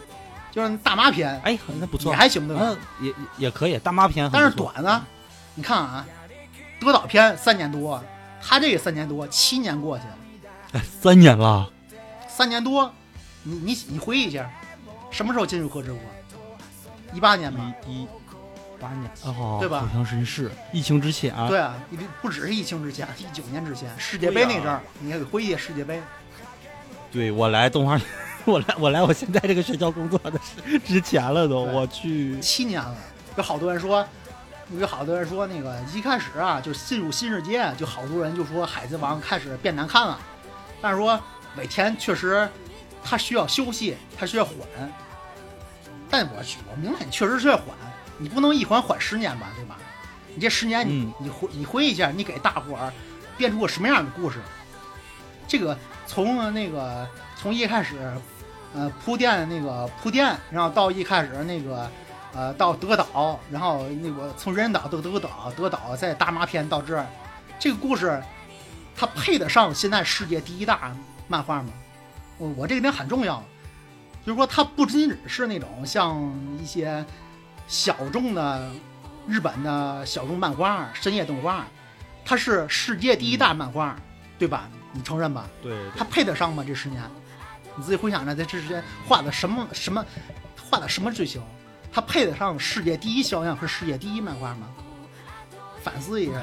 [0.50, 2.62] 就是大妈篇，哎，那不错也，还行对吧？
[2.64, 5.04] 嗯，也也也可以，大妈篇但是短啊，
[5.54, 6.06] 你看啊，
[6.80, 8.02] 德岛篇三年多，
[8.42, 10.16] 他这个三年多，七年过去了，
[10.72, 11.68] 哎三年了，
[12.26, 12.90] 三年多，
[13.48, 14.50] 你你你回忆一下，
[15.10, 16.00] 什么时候进入和之国？
[17.14, 17.72] 一八年吧。
[17.86, 18.08] 一一
[18.78, 21.74] 八年哦，对吧好像是是疫情之前，对啊，
[22.20, 26.00] 不只是疫情之前，一九年之前，世界杯那阵儿，你还得回忆世界杯。
[27.10, 27.98] 对我来动画，
[28.44, 32.94] 我来我来我现在这个学校工作的是之前了都，我去，七年了，
[33.36, 34.06] 有好多人说，
[34.78, 40.18] 有好多人说那个一开始啊，就进入新世界，就好多人就说海贼王开始变难看了，
[40.80, 41.18] 但是说
[41.56, 42.48] 尾田确实
[43.02, 44.54] 他需要休息，他需要缓，
[46.10, 47.66] 但我我明白你确实是要缓，
[48.18, 49.76] 你不能一缓缓十年吧，对吧？
[50.34, 52.92] 你这十年你、嗯你回你回忆一下，你给大伙儿
[53.36, 54.38] 编出个什么样的故事？
[55.46, 55.76] 这个
[56.06, 57.96] 从那个从一开始，
[58.74, 61.90] 呃铺垫那个铺垫，然后到一开始那个。
[62.34, 67.06] 呃，到德岛，然后那个从人岛到德岛，德岛再大麻篇到这儿，
[67.58, 68.22] 这个故事，
[68.94, 70.94] 它配得上现在世界第一大
[71.26, 71.72] 漫画吗？
[72.38, 73.42] 我我这个点很重要，
[74.24, 77.04] 就是说它不仅仅是那种像一些
[77.66, 78.70] 小众的
[79.26, 81.66] 日本的小众漫画、深夜动画，
[82.24, 83.96] 它是世界第一大漫画，
[84.38, 84.68] 对吧？
[84.92, 85.46] 你承认吧？
[85.62, 86.64] 对它配得上吗？
[86.66, 87.02] 这十年，
[87.76, 90.04] 你自己回想着，在这之间画的什么什么，
[90.70, 91.42] 画的什么追求？
[91.92, 94.68] 它配得上世界第一销量和世界第一漫画吗？
[95.82, 96.40] 反思一下，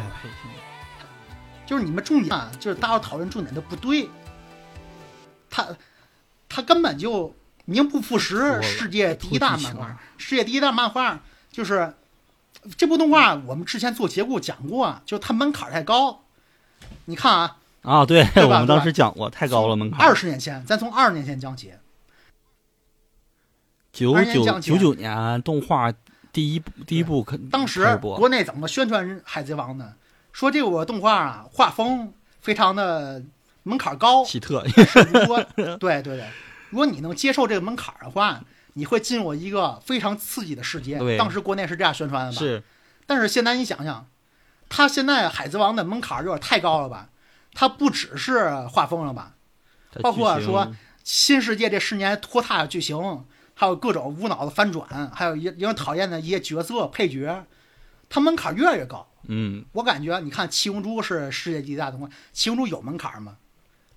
[1.65, 4.09] 就是你们重点啊，就是大家讨论重点都不对。
[5.55, 5.77] 他
[6.49, 7.33] 他根本就
[7.63, 11.93] 名不副实，世界第一大漫画世界第一大漫画就是
[12.75, 16.23] 这部动画，我们之前做节目讲过，就是它门槛太高。
[17.05, 20.01] 你看啊，啊，对对我们当时讲过，太高了门槛。
[20.01, 21.71] 二十年前，咱从二十年前讲起，
[23.93, 25.93] 九九九九年动画
[26.33, 29.93] 第一部第一部肯当时国内怎么宣传《海贼王》呢？
[30.33, 33.23] 说这个动画啊，画风非常的
[33.67, 36.25] 门槛高，奇特，是如果 对对对，
[36.69, 38.41] 如果你能接受这个门槛的话，
[38.73, 40.99] 你会进入一个非常刺激的世界。
[40.99, 42.37] 对当时国内是这样宣传的吧？。
[42.37, 42.63] 是
[43.07, 44.07] 但是现在你想想，
[44.69, 47.09] 他现在《海贼王》的门槛有点太高了吧？
[47.53, 49.33] 他不只是画风了吧？
[50.01, 50.71] 包括说
[51.03, 57.45] 新世界这十年拖沓的剧情，还有各种无脑的翻转，还有一令人讨厌的一些角色配角，
[58.09, 59.07] 他门槛越来越高。
[59.27, 63.37] 嗯，我感觉，你看《七龙珠》是世界第一大动画，《七龙珠》有门槛吗？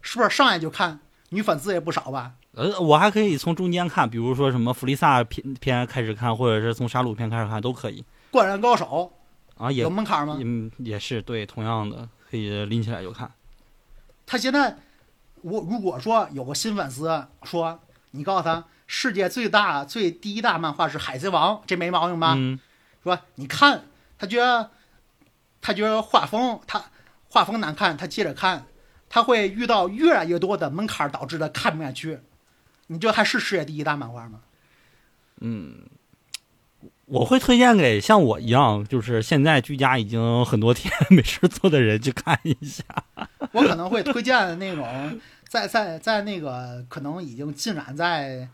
[0.02, 2.32] 是不是上来就看女粉丝也不少吧？
[2.52, 9.12] 呃，我还可以从中间看，比如说什么弗利萨片片开始看，或者是从杀戮片开始看都可以灌篮高手
[9.56, 10.38] 啊，也有门槛吗？
[10.40, 13.30] 嗯也是对，同样的可以拎起来就看。
[14.26, 14.76] 他现在，
[15.42, 17.78] 我如果说有个新粉丝说，
[18.10, 22.34] 你告诉他世界最大、最第一大漫画是《海贼王》，这没毛病吧？
[22.36, 22.58] 嗯，
[23.04, 23.84] 说你看，
[24.18, 24.70] 他觉得
[25.60, 26.82] 他觉得画风他
[27.28, 28.66] 画风难看，他接着看，
[29.08, 32.20] 他会遇到越来越多的门槛，导致的看不下去。
[32.88, 34.40] 你这还是世界第一大漫画吗？
[35.40, 35.82] 嗯
[37.06, 42.84] 我会推荐给像我一样，就是现在居家已经很多天没事做的人去看一下。
[43.52, 48.46] 我可能会推荐那种在在在那个可能已经浸染在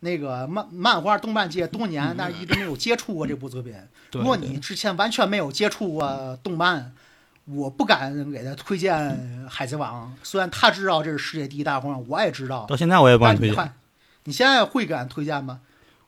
[0.00, 3.74] 那个漫漫画动漫界多年，但是一直没有接触过这部作品。
[4.10, 6.94] 对如果你之前完全没有接触过动漫，
[7.54, 8.94] 我不敢给他推荐
[9.48, 10.06] 《海贼王》。
[10.26, 13.52] 虽然他知道这是世界第一大动漫，我也知道，到现在我也不敢推荐。
[13.52, 13.74] 你看，
[14.24, 15.60] 你现在会敢推荐吗？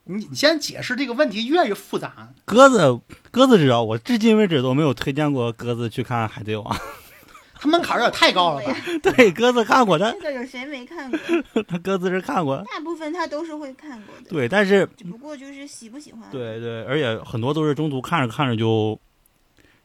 [0.05, 2.29] 你你先解释这个问题越来越复杂。
[2.45, 6.73] 鸽子，鸽子知道，我至今为止都没有推荐过鸽子去看《海贼王》。
[7.63, 8.75] 他门槛有点太高了吧？
[9.03, 11.19] 对，鸽子看过，他这个有谁没看过？
[11.69, 16.21] 他鸽子是看过，大部分他都是会看过的，对，但是只不过就是喜不喜欢。
[16.31, 18.99] 对对，而且很多都是中途看着看着就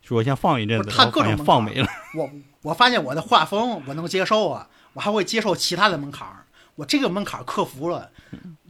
[0.06, 1.88] 说先放一阵子，他各种放没了。
[2.14, 2.30] 我
[2.62, 6.44] 我发现我的画风我能接受啊，我还会接受其他的门槛儿。
[6.76, 8.10] 我这个门槛儿克服了，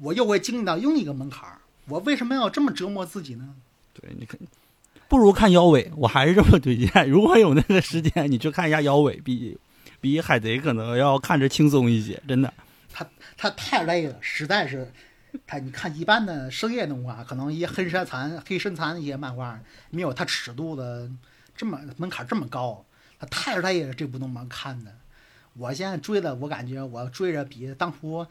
[0.01, 1.59] 我又会经历到另一个门槛儿。
[1.89, 3.49] 我为什么要这么折磨自己呢？
[3.93, 4.39] 对，你看，
[5.09, 6.89] 不如看腰尾，我还是这么推荐。
[7.11, 9.59] 如果有那个时间，你去看一下腰尾，比
[10.01, 12.53] 比海贼可能要看着轻松一些，真的。
[12.93, 13.07] 他
[13.37, 14.91] 他太累了，实在是。
[15.47, 19.59] 它你看一般的深夜动画，可能一些黑山残、黑身残的一些漫画，
[19.91, 21.11] 没有它尺度的
[21.57, 22.85] 这么门槛这么高，
[23.19, 23.93] 它太累了。
[23.93, 24.93] 这部动漫看的，
[25.55, 28.23] 我现在追的，我感觉我追着比当初《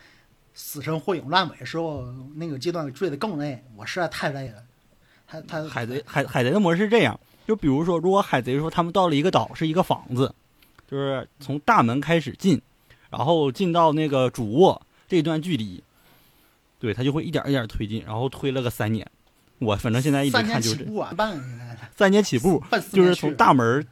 [0.53, 4.64] 死神火影》烂尾时候那个阶段追的更累，我实在太累了。
[5.28, 10.34] 他他海贼海海贼的模式是这样，就比如说，如果海贼说他们到了一个岛，是一个房子，
[10.88, 12.62] 就是从大门开始进，
[13.10, 15.84] 然后进到那个主卧这段距离，
[16.86, 19.04] 对他就会一点一点推进，然后推了个三年。
[19.58, 21.42] 我反正现在一直看就是这起步啊，办
[21.98, 22.64] 三年起步，
[22.94, 23.84] 就是从大门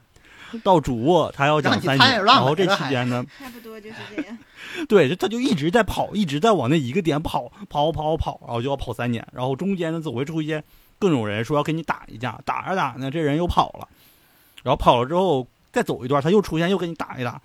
[0.63, 4.37] 到主卧，他要讲三年，然后这期间呢， 差不多就是这样。
[4.87, 10.63] 对，他就一直在跑，一直在往那一个点跑，跑跑跑，然后就要跑三年，然后中间呢总会出现
[10.99, 13.87] 各种人说要跟你打一架，打着打呢这人又跑了，
[14.61, 17.39] 然后跑了之后再走一段，他又出现又跟你打一打，就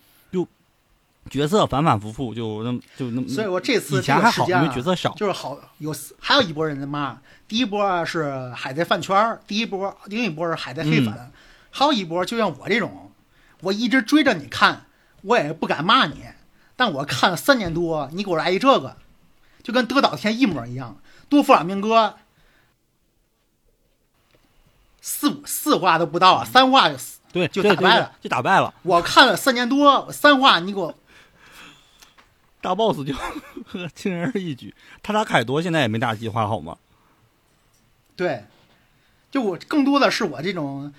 [1.28, 3.28] 角色反反复复，就那么就那么。
[3.28, 5.14] 所以我这次以前还好，因为角色少。
[5.14, 11.30] 就是好有还有一波人在骂，第一波是海贼饭圈，第一波另一波是海贼黑粉，嗯
[11.70, 13.12] 还有一波就像我这种，
[13.60, 14.86] 我一直追着你看，
[15.22, 16.24] 我也不敢骂你，
[16.74, 18.96] 但我看了三年多，你给我来一这个，
[19.62, 20.96] 就跟德岛天一模一样，
[21.28, 22.16] 多弗朗明哥。
[25.00, 27.18] 四四话都不到啊，三话就死。
[27.32, 30.94] 对，就打败了就打败了，我看了三年多，三话你给我
[32.60, 33.14] 大 boss 就
[33.94, 34.74] 轻而易举。
[35.02, 36.76] 他打凯多现在也没打计划好吗？
[38.16, 38.44] 对，
[39.30, 40.92] 就我更多的是我这种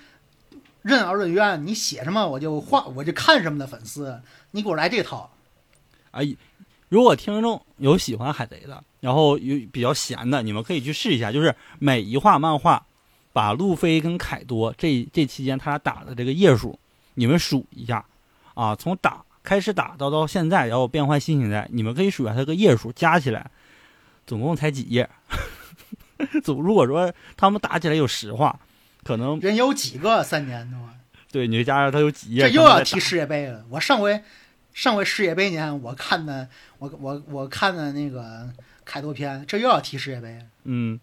[0.82, 5.30] 任劳任怨，你写什么我就画，我就看什么的粉丝，你给我来这套。
[6.12, 6.34] 哎，
[6.88, 12.86] 如果听众有喜欢海贼的，然后有比较闲的，你们可以去试一下，就是每一话漫画，
[13.34, 16.78] 把路飞跟凯多这这期间他俩打的这个页数，
[17.14, 18.04] 你们数一下
[18.54, 23.50] 啊，从打开始打到到现在，然后变换新形态，你们可以数一下它个页数，加起来
[24.26, 25.08] 总共才几页。
[26.44, 28.60] 总如果说他们打起来有实话，
[29.02, 30.94] 可能人有几个三年的吗？
[31.32, 33.64] 对你就加上他有几页，这又要提世界杯了。
[33.70, 34.22] 我上回
[34.74, 38.50] 上回世界杯年，我看的我我我看的那个
[38.84, 40.44] 开头片，这又要提世界杯了。
[40.64, 41.00] 嗯，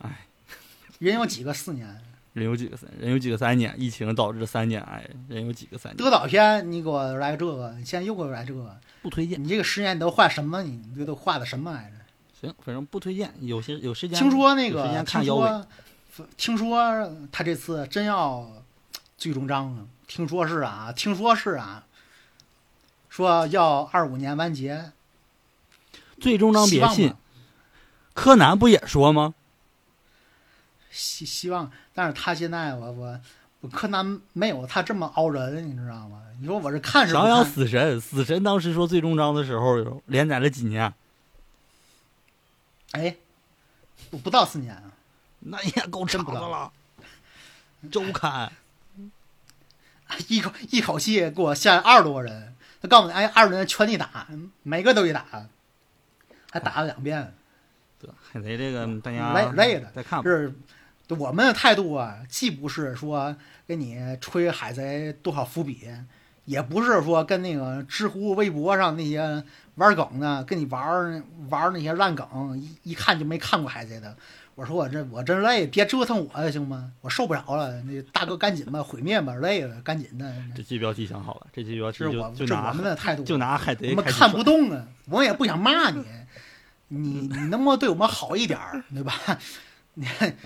[1.00, 2.00] 人有几个四年？
[2.32, 9.42] 人有几个三，人有几个三年，疫情导致三年，哎，人有几个三年，德岛片你给我来这个，你现在又给我来这个，不推荐。
[9.42, 10.62] 你这个十年你都画什么？
[10.62, 11.96] 你这都画的什么来着？
[12.40, 13.32] 行，反正不推荐。
[13.40, 15.32] 有些有时间，听说那个时间看听。
[15.32, 15.66] 说
[16.36, 18.50] 听说他这次真要
[19.16, 21.84] 最终章了，听说是啊，听说是啊，
[23.08, 24.92] 说要二五年完结。
[26.20, 27.14] 最终章别信
[28.12, 29.34] 柯南不也说吗？
[30.90, 33.20] 希希望，但是他现在我我
[33.60, 36.22] 我柯南没有他这么熬人，你知道吗？
[36.40, 37.52] 你说我是看什么想想看？
[37.52, 40.92] 死神，死神当时说最终章的时候连载了几年，
[42.92, 43.16] 哎，
[44.10, 44.92] 不不到四年啊，
[45.40, 46.72] 那也够长的了。
[47.90, 48.52] 周刊
[50.28, 54.26] 一口一口气给我下二十多个人，他告诉你，哎，二十人全你打，
[54.62, 55.46] 每个都得打，
[56.50, 57.32] 还打了两遍。
[58.00, 60.24] 对海贼这个大家累累的再看吧。
[60.24, 60.52] 是
[61.16, 63.36] 我们的态度啊，既不是说
[63.66, 65.88] 给你吹海贼多少伏笔，
[66.44, 69.44] 也不是说跟那个知乎、微博上那些
[69.76, 72.26] 玩梗的跟你玩玩那些烂梗，
[72.58, 74.16] 一一看就没看过海贼的。
[74.56, 76.92] 我说我这我真累，别折腾我了行吗？
[77.00, 80.30] 我受不了了，那大哥赶紧吧，毁灭吧，累了，赶紧的。
[80.54, 86.04] 这期标题想好了，这期标题就就拿我们的态度，就拿海贼我们看不动啊，我也不想骂你，
[86.88, 89.14] 你你能不能对我们好一点儿，对吧？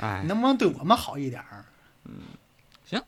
[0.00, 1.64] 哎你，能不能对我们好一点儿？
[2.04, 2.14] 嗯，
[2.84, 3.02] 行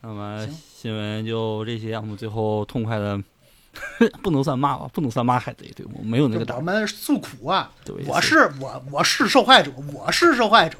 [0.00, 3.20] 那么行新闻就这些，我们最后痛快的，
[4.22, 7.70] 不能算骂吧，不能算骂海贼，对我们没有那个胆我，们诉苦啊！
[7.84, 10.78] 对，我是我我是受害者，我是受害者，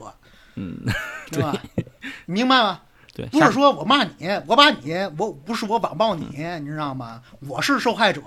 [0.57, 0.77] 嗯，
[1.33, 1.55] 对吧？
[2.27, 2.81] 你明白吗？
[3.15, 6.27] 对，不是说我骂你，我把你，我不是我网暴你，
[6.61, 7.23] 你知道吗？
[7.41, 8.23] 我是受害者，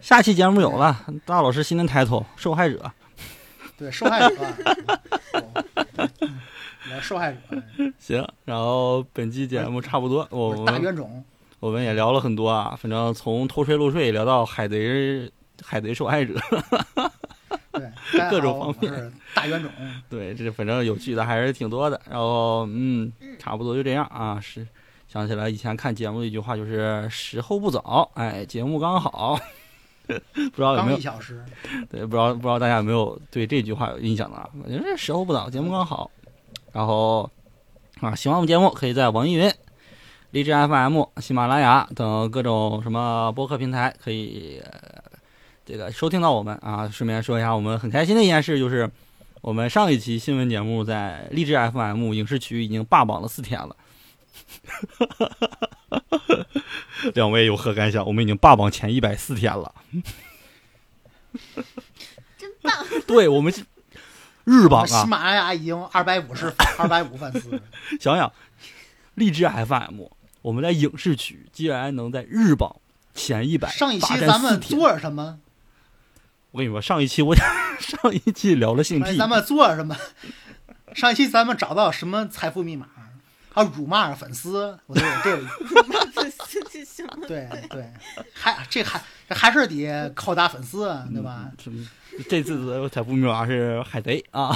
[0.00, 2.90] 下期节目有了，大老师新的 title 受害者，
[3.80, 4.36] 对，受害者，
[6.94, 7.38] 我受害者，
[7.98, 11.24] 行，然后本期节目差不多，我们大们冤种，
[11.60, 16.34] 我们也聊了很多啊，反正从偷税漏税聊到海贼海贼受害者，
[17.72, 17.90] 对，
[18.30, 19.70] 各种方面大冤种，
[20.10, 21.98] 对，这反正有趣的还是挺多的。
[22.10, 24.38] 然后嗯，差不多就这样啊。
[24.38, 24.66] 是
[25.08, 29.40] 想起来以前看节目的一句话，就是“时候不早”，哎，节目刚好。
[30.34, 31.44] 不知道有没有一小时，
[31.90, 34.48] 对，不知道不知道大家有没有对这句话有印象的啊？
[34.64, 36.10] 我觉得这时候不早，节目刚好。
[36.72, 37.28] 然后
[38.00, 39.52] 啊，喜欢我们节目，可以在网易云、
[40.30, 45.02] 荔枝 FM、喜马拉雅等各种什么播客平台可以、呃
[45.66, 46.88] 这个收听到我们啊。
[46.88, 48.90] 顺便说一下，我们很开心的一件事就是，
[49.40, 53.76] 我们上一期新闻节目在荔枝 FM 影视区已经霸榜了四天了。
[57.14, 58.04] 两位有何感想？
[58.06, 59.74] 我们已经霸榜前一百四天了。
[62.38, 62.72] 真棒！
[63.06, 63.64] 对我们是
[64.44, 67.60] 日榜啊，喜马拉雅已经二百五十二百五粉丝，
[68.00, 68.32] 想想
[69.14, 70.02] 荔枝 FM，
[70.42, 72.76] 我们在影视区竟然能在日榜
[73.14, 75.38] 前一百，上一期咱们做了什么？
[76.52, 79.96] 我跟你说，上一期我上一期聊了性癖，哎咱们做了什么？
[80.94, 82.88] 上一期咱们找到什么财富密码？
[83.52, 85.46] 还辱骂粉丝，我都有这个。
[86.72, 87.90] 这行了，对对，
[88.32, 91.50] 还这还还是得靠打粉丝，啊对吧？
[91.56, 91.70] 这
[92.28, 94.52] 这次的财富密码是海贼啊，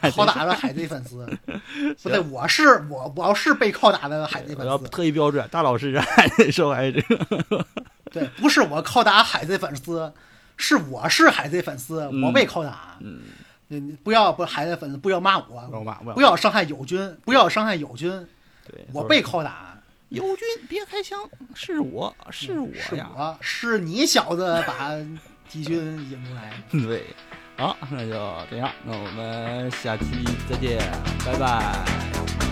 [0.00, 1.26] 海贼拷打的海贼粉丝，
[2.02, 7.02] 不对，我是我我是被拷打的海贼我要粉丝，特意标准，大老师是海贼受害者。
[8.12, 10.12] 对，不是我拷打海贼粉丝，
[10.56, 12.96] 是我是海贼粉丝，嗯我被拷打。
[13.00, 18.10] 嗯，你你不要不孩子粉丝不要骂不要我，骂，不不要伤害友军，不要伤害友军，
[18.70, 19.72] 对，我被拷打。
[20.10, 21.18] 友军别开枪，
[21.54, 24.90] 是我是我是，我是你小子把
[25.48, 25.76] 敌军
[26.10, 26.52] 引出来。
[26.70, 27.04] 对，
[27.56, 28.12] 好，那就
[28.48, 30.04] 这样，那我们下期
[30.48, 30.78] 再见，
[31.24, 32.43] 拜拜。